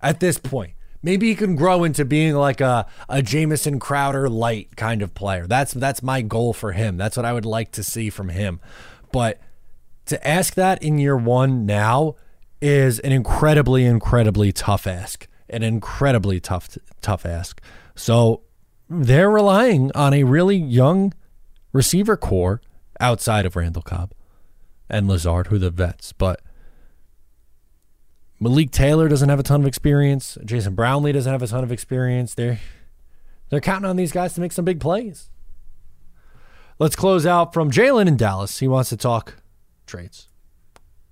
at 0.00 0.20
this 0.20 0.38
point. 0.38 0.72
Maybe 1.02 1.28
he 1.28 1.34
can 1.34 1.56
grow 1.56 1.82
into 1.84 2.04
being 2.04 2.34
like 2.34 2.60
a, 2.60 2.86
a 3.08 3.22
Jamison 3.22 3.80
Crowder 3.80 4.28
light 4.28 4.76
kind 4.76 5.02
of 5.02 5.14
player. 5.14 5.46
That's 5.46 5.72
that's 5.72 6.02
my 6.02 6.22
goal 6.22 6.52
for 6.52 6.72
him. 6.72 6.96
That's 6.96 7.16
what 7.16 7.26
I 7.26 7.32
would 7.32 7.44
like 7.44 7.72
to 7.72 7.82
see 7.82 8.08
from 8.08 8.28
him. 8.28 8.60
But 9.10 9.40
to 10.06 10.26
ask 10.26 10.54
that 10.54 10.82
in 10.82 10.98
year 10.98 11.16
one 11.16 11.66
now 11.66 12.16
is 12.60 13.00
an 13.00 13.12
incredibly, 13.12 13.84
incredibly 13.84 14.52
tough 14.52 14.86
ask. 14.86 15.26
An 15.48 15.62
incredibly 15.62 16.38
tough 16.38 16.78
tough 17.00 17.26
ask. 17.26 17.60
So 17.94 18.42
they're 18.88 19.30
relying 19.30 19.90
on 19.94 20.14
a 20.14 20.24
really 20.24 20.56
young 20.56 21.12
receiver 21.72 22.16
corps 22.16 22.60
outside 23.00 23.44
of 23.44 23.56
Randall 23.56 23.82
Cobb 23.82 24.12
and 24.88 25.08
Lazard, 25.08 25.48
who 25.48 25.58
the 25.58 25.70
vets. 25.70 26.12
But 26.12 26.40
Malik 28.42 28.72
Taylor 28.72 29.06
doesn't 29.06 29.28
have 29.28 29.38
a 29.38 29.44
ton 29.44 29.60
of 29.60 29.68
experience. 29.68 30.36
Jason 30.44 30.74
Brownlee 30.74 31.12
doesn't 31.12 31.30
have 31.30 31.42
a 31.42 31.46
ton 31.46 31.62
of 31.62 31.70
experience. 31.70 32.34
They're 32.34 32.58
they're 33.48 33.60
counting 33.60 33.88
on 33.88 33.94
these 33.94 34.10
guys 34.10 34.34
to 34.34 34.40
make 34.40 34.50
some 34.50 34.64
big 34.64 34.80
plays. 34.80 35.30
Let's 36.80 36.96
close 36.96 37.24
out 37.24 37.54
from 37.54 37.70
Jalen 37.70 38.08
in 38.08 38.16
Dallas. 38.16 38.58
He 38.58 38.66
wants 38.66 38.88
to 38.88 38.96
talk 38.96 39.36
trades. 39.86 40.26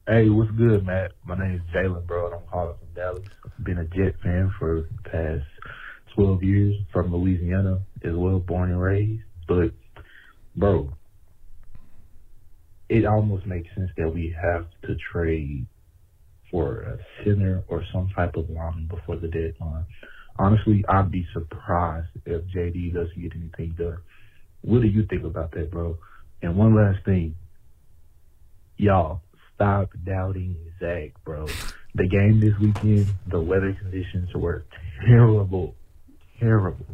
Hey, 0.09 0.29
what's 0.29 0.51
good, 0.51 0.85
Matt? 0.85 1.13
My 1.25 1.39
name 1.39 1.55
is 1.55 1.61
Jalen, 1.73 2.05
bro, 2.05 2.27
and 2.27 2.35
I'm 2.35 2.49
calling 2.51 2.75
from 2.81 2.95
Dallas. 2.97 3.29
I've 3.45 3.65
been 3.65 3.79
a 3.79 3.85
Jet 3.85 4.17
fan 4.25 4.53
for 4.59 4.89
the 5.05 5.11
past 5.11 5.47
12 6.17 6.43
years 6.43 6.75
from 6.93 7.15
Louisiana 7.15 7.83
as 8.03 8.13
well, 8.13 8.41
born 8.41 8.73
and 8.73 8.83
raised. 8.83 9.23
But, 9.47 9.71
bro, 10.57 10.95
it 12.89 13.05
almost 13.05 13.47
makes 13.47 13.73
sense 13.77 13.91
that 13.97 14.13
we 14.13 14.35
have 14.43 14.67
to 14.83 14.97
trade 15.13 15.69
for 16.51 16.81
a 16.81 17.25
center 17.25 17.63
or 17.69 17.85
some 17.93 18.09
type 18.15 18.37
of 18.37 18.49
lineman 18.51 18.87
before 18.87 19.17
the 19.17 19.29
deadline. 19.29 19.87
Honestly, 20.39 20.85
I'd 20.89 21.11
be 21.11 21.27
surprised 21.33 22.09
if 22.25 22.43
JD 22.45 22.95
doesn't 22.95 23.21
get 23.21 23.33
anything 23.35 23.75
done. 23.77 23.99
What 24.63 24.83
do 24.83 24.89
you 24.89 25.05
think 25.07 25.25
about 25.25 25.53
that, 25.53 25.71
bro? 25.71 25.99
And 26.43 26.57
one 26.57 26.75
last 26.75 27.05
thing, 27.05 27.37
y'all 28.77 29.21
stop 29.55 29.91
doubting 30.05 30.57
Zach, 30.79 31.13
bro. 31.25 31.47
The 31.95 32.07
game 32.07 32.41
this 32.41 32.59
weekend, 32.59 33.07
the 33.27 33.41
weather 33.41 33.77
conditions 33.79 34.31
were 34.35 34.65
terrible, 35.07 35.75
terrible. 36.39 36.87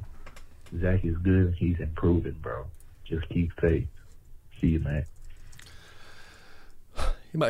Zach 0.81 1.05
is 1.05 1.17
good. 1.19 1.55
He's 1.59 1.79
improving, 1.79 2.37
bro. 2.43 2.67
Just 3.05 3.29
keep 3.29 3.53
faith. 3.61 3.87
See 4.61 4.69
you, 4.69 4.81
man. 4.81 5.05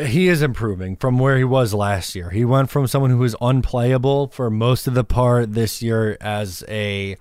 He 0.06 0.28
is 0.28 0.42
improving 0.42 0.96
from 0.96 1.18
where 1.18 1.36
he 1.36 1.44
was 1.44 1.72
last 1.72 2.14
year. 2.14 2.30
He 2.30 2.44
went 2.44 2.70
from 2.70 2.86
someone 2.86 3.10
who 3.10 3.18
was 3.18 3.36
unplayable 3.40 4.28
for 4.28 4.50
most 4.50 4.86
of 4.86 4.94
the 4.94 5.04
part 5.04 5.52
this 5.52 5.82
year 5.82 6.16
as 6.20 6.64
a 6.68 7.16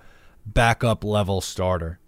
backup 0.46 1.04
level 1.04 1.42
starter. 1.42 2.00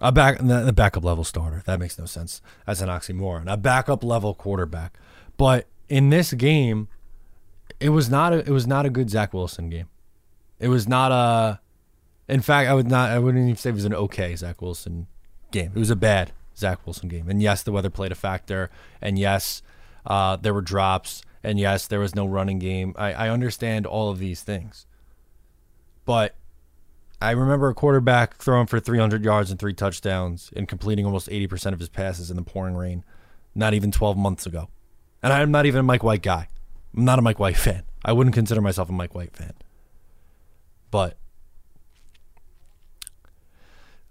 A 0.00 0.12
back 0.12 0.38
the 0.38 0.72
backup 0.72 1.04
level 1.04 1.24
starter. 1.24 1.62
That 1.66 1.80
makes 1.80 1.98
no 1.98 2.06
sense. 2.06 2.40
That's 2.66 2.80
an 2.80 2.88
oxymoron. 2.88 3.52
A 3.52 3.56
backup 3.56 4.04
level 4.04 4.34
quarterback. 4.34 4.96
But 5.36 5.66
in 5.88 6.10
this 6.10 6.32
game, 6.32 6.88
it 7.80 7.88
was 7.88 8.08
not 8.08 8.32
a 8.32 8.38
it 8.38 8.50
was 8.50 8.66
not 8.66 8.86
a 8.86 8.90
good 8.90 9.10
Zach 9.10 9.32
Wilson 9.34 9.70
game. 9.70 9.88
It 10.60 10.68
was 10.68 10.86
not 10.86 11.10
a 11.10 11.60
in 12.28 12.42
fact, 12.42 12.68
I 12.68 12.74
would 12.74 12.88
not 12.88 13.10
I 13.10 13.18
wouldn't 13.18 13.42
even 13.42 13.56
say 13.56 13.70
it 13.70 13.74
was 13.74 13.84
an 13.84 13.94
okay 13.94 14.36
Zach 14.36 14.62
Wilson 14.62 15.08
game. 15.50 15.72
It 15.74 15.78
was 15.78 15.90
a 15.90 15.96
bad 15.96 16.32
Zach 16.58 16.84
Wilson 16.86 17.08
game. 17.08 17.28
And 17.28 17.42
yes, 17.42 17.62
the 17.62 17.72
weather 17.72 17.90
played 17.90 18.12
a 18.12 18.16
factor. 18.16 18.70
And 19.00 19.18
yes, 19.18 19.62
uh, 20.06 20.36
there 20.36 20.54
were 20.54 20.62
drops. 20.62 21.22
And 21.42 21.58
yes, 21.58 21.86
there 21.86 22.00
was 22.00 22.14
no 22.14 22.26
running 22.26 22.58
game. 22.58 22.94
I, 22.98 23.12
I 23.12 23.28
understand 23.30 23.86
all 23.86 24.10
of 24.10 24.18
these 24.18 24.42
things. 24.42 24.86
But 26.04 26.34
I 27.20 27.30
remember 27.32 27.68
a 27.68 27.74
quarterback 27.74 28.36
throwing 28.36 28.66
for 28.66 28.80
300 28.80 29.24
yards 29.24 29.50
and 29.50 29.58
three 29.58 29.74
touchdowns 29.74 30.50
and 30.54 30.68
completing 30.68 31.04
almost 31.04 31.28
80% 31.28 31.72
of 31.72 31.78
his 31.78 31.88
passes 31.88 32.30
in 32.30 32.36
the 32.36 32.42
pouring 32.42 32.74
rain 32.74 33.04
not 33.54 33.74
even 33.74 33.90
12 33.90 34.16
months 34.16 34.46
ago. 34.46 34.68
And 35.22 35.32
I'm 35.32 35.50
not 35.50 35.66
even 35.66 35.80
a 35.80 35.82
Mike 35.82 36.04
White 36.04 36.22
guy. 36.22 36.48
I'm 36.96 37.04
not 37.04 37.18
a 37.18 37.22
Mike 37.22 37.38
White 37.38 37.56
fan. 37.56 37.82
I 38.04 38.12
wouldn't 38.12 38.34
consider 38.34 38.60
myself 38.60 38.88
a 38.88 38.92
Mike 38.92 39.14
White 39.14 39.36
fan. 39.36 39.52
But 40.90 41.16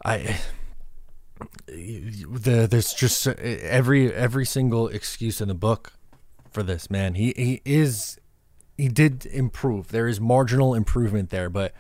I 0.04 0.38
the 1.68 2.68
there's 2.70 2.94
just 2.94 3.28
every 3.28 4.14
every 4.14 4.46
single 4.46 4.88
excuse 4.88 5.42
in 5.42 5.48
the 5.48 5.54
book 5.54 5.94
for 6.50 6.64
this 6.64 6.90
man. 6.90 7.16
He 7.16 7.34
he 7.36 7.62
is 7.66 8.18
he 8.78 8.88
did 8.88 9.26
improve. 9.26 9.90
There 9.90 10.08
is 10.08 10.20
marginal 10.20 10.74
improvement 10.74 11.30
there, 11.30 11.50
but 11.50 11.74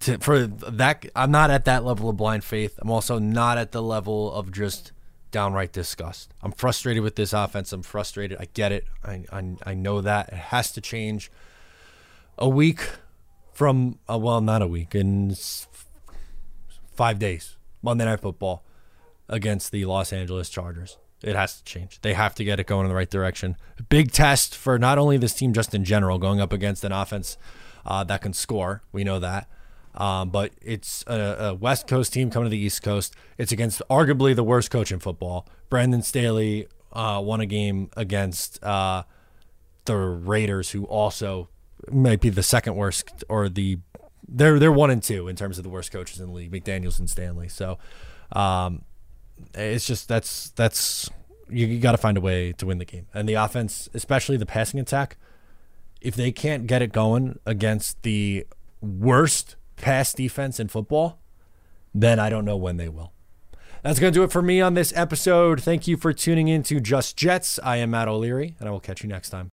to, 0.00 0.18
for 0.18 0.46
that, 0.46 1.06
I'm 1.16 1.30
not 1.30 1.50
at 1.50 1.64
that 1.64 1.84
level 1.84 2.08
of 2.08 2.16
blind 2.16 2.44
faith. 2.44 2.78
I'm 2.78 2.90
also 2.90 3.18
not 3.18 3.58
at 3.58 3.72
the 3.72 3.82
level 3.82 4.32
of 4.32 4.52
just 4.52 4.92
downright 5.30 5.72
disgust. 5.72 6.32
I'm 6.42 6.52
frustrated 6.52 7.02
with 7.02 7.16
this 7.16 7.32
offense. 7.32 7.72
I'm 7.72 7.82
frustrated. 7.82 8.38
I 8.40 8.46
get 8.52 8.72
it. 8.72 8.84
I 9.04 9.24
I, 9.32 9.56
I 9.66 9.74
know 9.74 10.00
that 10.00 10.28
it 10.28 10.34
has 10.34 10.72
to 10.72 10.80
change. 10.80 11.30
A 12.36 12.48
week 12.48 12.88
from 13.52 13.98
uh, 14.10 14.18
well, 14.18 14.40
not 14.40 14.62
a 14.62 14.66
week 14.66 14.94
in 14.94 15.34
five 16.94 17.18
days, 17.18 17.56
Monday 17.84 18.06
Night 18.06 18.20
Football 18.20 18.64
against 19.28 19.70
the 19.70 19.84
Los 19.84 20.12
Angeles 20.12 20.48
Chargers. 20.48 20.98
It 21.22 21.36
has 21.36 21.58
to 21.58 21.64
change. 21.64 22.00
They 22.02 22.14
have 22.14 22.34
to 22.34 22.44
get 22.44 22.58
it 22.58 22.66
going 22.66 22.86
in 22.86 22.88
the 22.88 22.94
right 22.94 23.08
direction. 23.08 23.56
Big 23.88 24.10
test 24.10 24.56
for 24.56 24.78
not 24.78 24.98
only 24.98 25.16
this 25.16 25.34
team, 25.34 25.52
just 25.52 25.74
in 25.74 25.84
general, 25.84 26.18
going 26.18 26.40
up 26.40 26.52
against 26.52 26.84
an 26.84 26.92
offense 26.92 27.38
uh, 27.86 28.04
that 28.04 28.22
can 28.22 28.32
score. 28.32 28.82
We 28.92 29.04
know 29.04 29.18
that. 29.20 29.48
Um, 29.94 30.30
but 30.30 30.52
it's 30.60 31.04
a, 31.06 31.36
a 31.50 31.54
West 31.54 31.86
Coast 31.86 32.12
team 32.12 32.30
coming 32.30 32.46
to 32.46 32.50
the 32.50 32.58
East 32.58 32.82
Coast. 32.82 33.14
It's 33.38 33.52
against 33.52 33.80
arguably 33.88 34.34
the 34.34 34.42
worst 34.42 34.70
coach 34.70 34.90
in 34.90 34.98
football. 34.98 35.46
Brandon 35.70 36.02
Staley 36.02 36.66
uh, 36.92 37.20
won 37.24 37.40
a 37.40 37.46
game 37.46 37.90
against 37.96 38.62
uh, 38.64 39.04
the 39.84 39.96
Raiders, 39.96 40.70
who 40.70 40.84
also 40.84 41.48
might 41.90 42.20
be 42.20 42.28
the 42.30 42.42
second 42.42 42.74
worst, 42.74 43.24
or 43.28 43.48
the 43.48 43.78
they're 44.28 44.58
they're 44.58 44.72
one 44.72 44.90
and 44.90 45.02
two 45.02 45.28
in 45.28 45.36
terms 45.36 45.58
of 45.58 45.64
the 45.64 45.70
worst 45.70 45.92
coaches 45.92 46.20
in 46.20 46.26
the 46.26 46.32
league, 46.32 46.52
McDaniels 46.52 46.98
and 46.98 47.08
Staley. 47.08 47.48
So 47.48 47.78
um, 48.32 48.82
it's 49.54 49.86
just 49.86 50.08
that's 50.08 50.50
that's 50.50 51.10
you, 51.48 51.66
you 51.66 51.80
got 51.80 51.92
to 51.92 51.98
find 51.98 52.16
a 52.16 52.20
way 52.20 52.52
to 52.52 52.66
win 52.66 52.78
the 52.78 52.84
game, 52.84 53.06
and 53.14 53.28
the 53.28 53.34
offense, 53.34 53.88
especially 53.94 54.36
the 54.36 54.46
passing 54.46 54.80
attack, 54.80 55.16
if 56.00 56.14
they 56.14 56.32
can't 56.32 56.66
get 56.66 56.82
it 56.82 56.92
going 56.92 57.38
against 57.46 58.02
the 58.02 58.46
worst 58.80 59.56
pass 59.76 60.12
defense 60.12 60.60
in 60.60 60.68
football, 60.68 61.18
then 61.94 62.18
I 62.18 62.28
don't 62.28 62.44
know 62.44 62.56
when 62.56 62.76
they 62.76 62.88
will. 62.88 63.12
That's 63.82 64.00
going 64.00 64.12
to 64.12 64.18
do 64.18 64.24
it 64.24 64.32
for 64.32 64.40
me 64.40 64.62
on 64.62 64.72
this 64.72 64.94
episode. 64.96 65.60
Thank 65.60 65.86
you 65.86 65.98
for 65.98 66.14
tuning 66.14 66.48
in 66.48 66.62
to 66.64 66.80
Just 66.80 67.18
Jets. 67.18 67.60
I 67.62 67.76
am 67.76 67.90
Matt 67.90 68.08
O'Leary, 68.08 68.56
and 68.58 68.66
I 68.66 68.72
will 68.72 68.80
catch 68.80 69.02
you 69.02 69.08
next 69.10 69.28
time. 69.28 69.50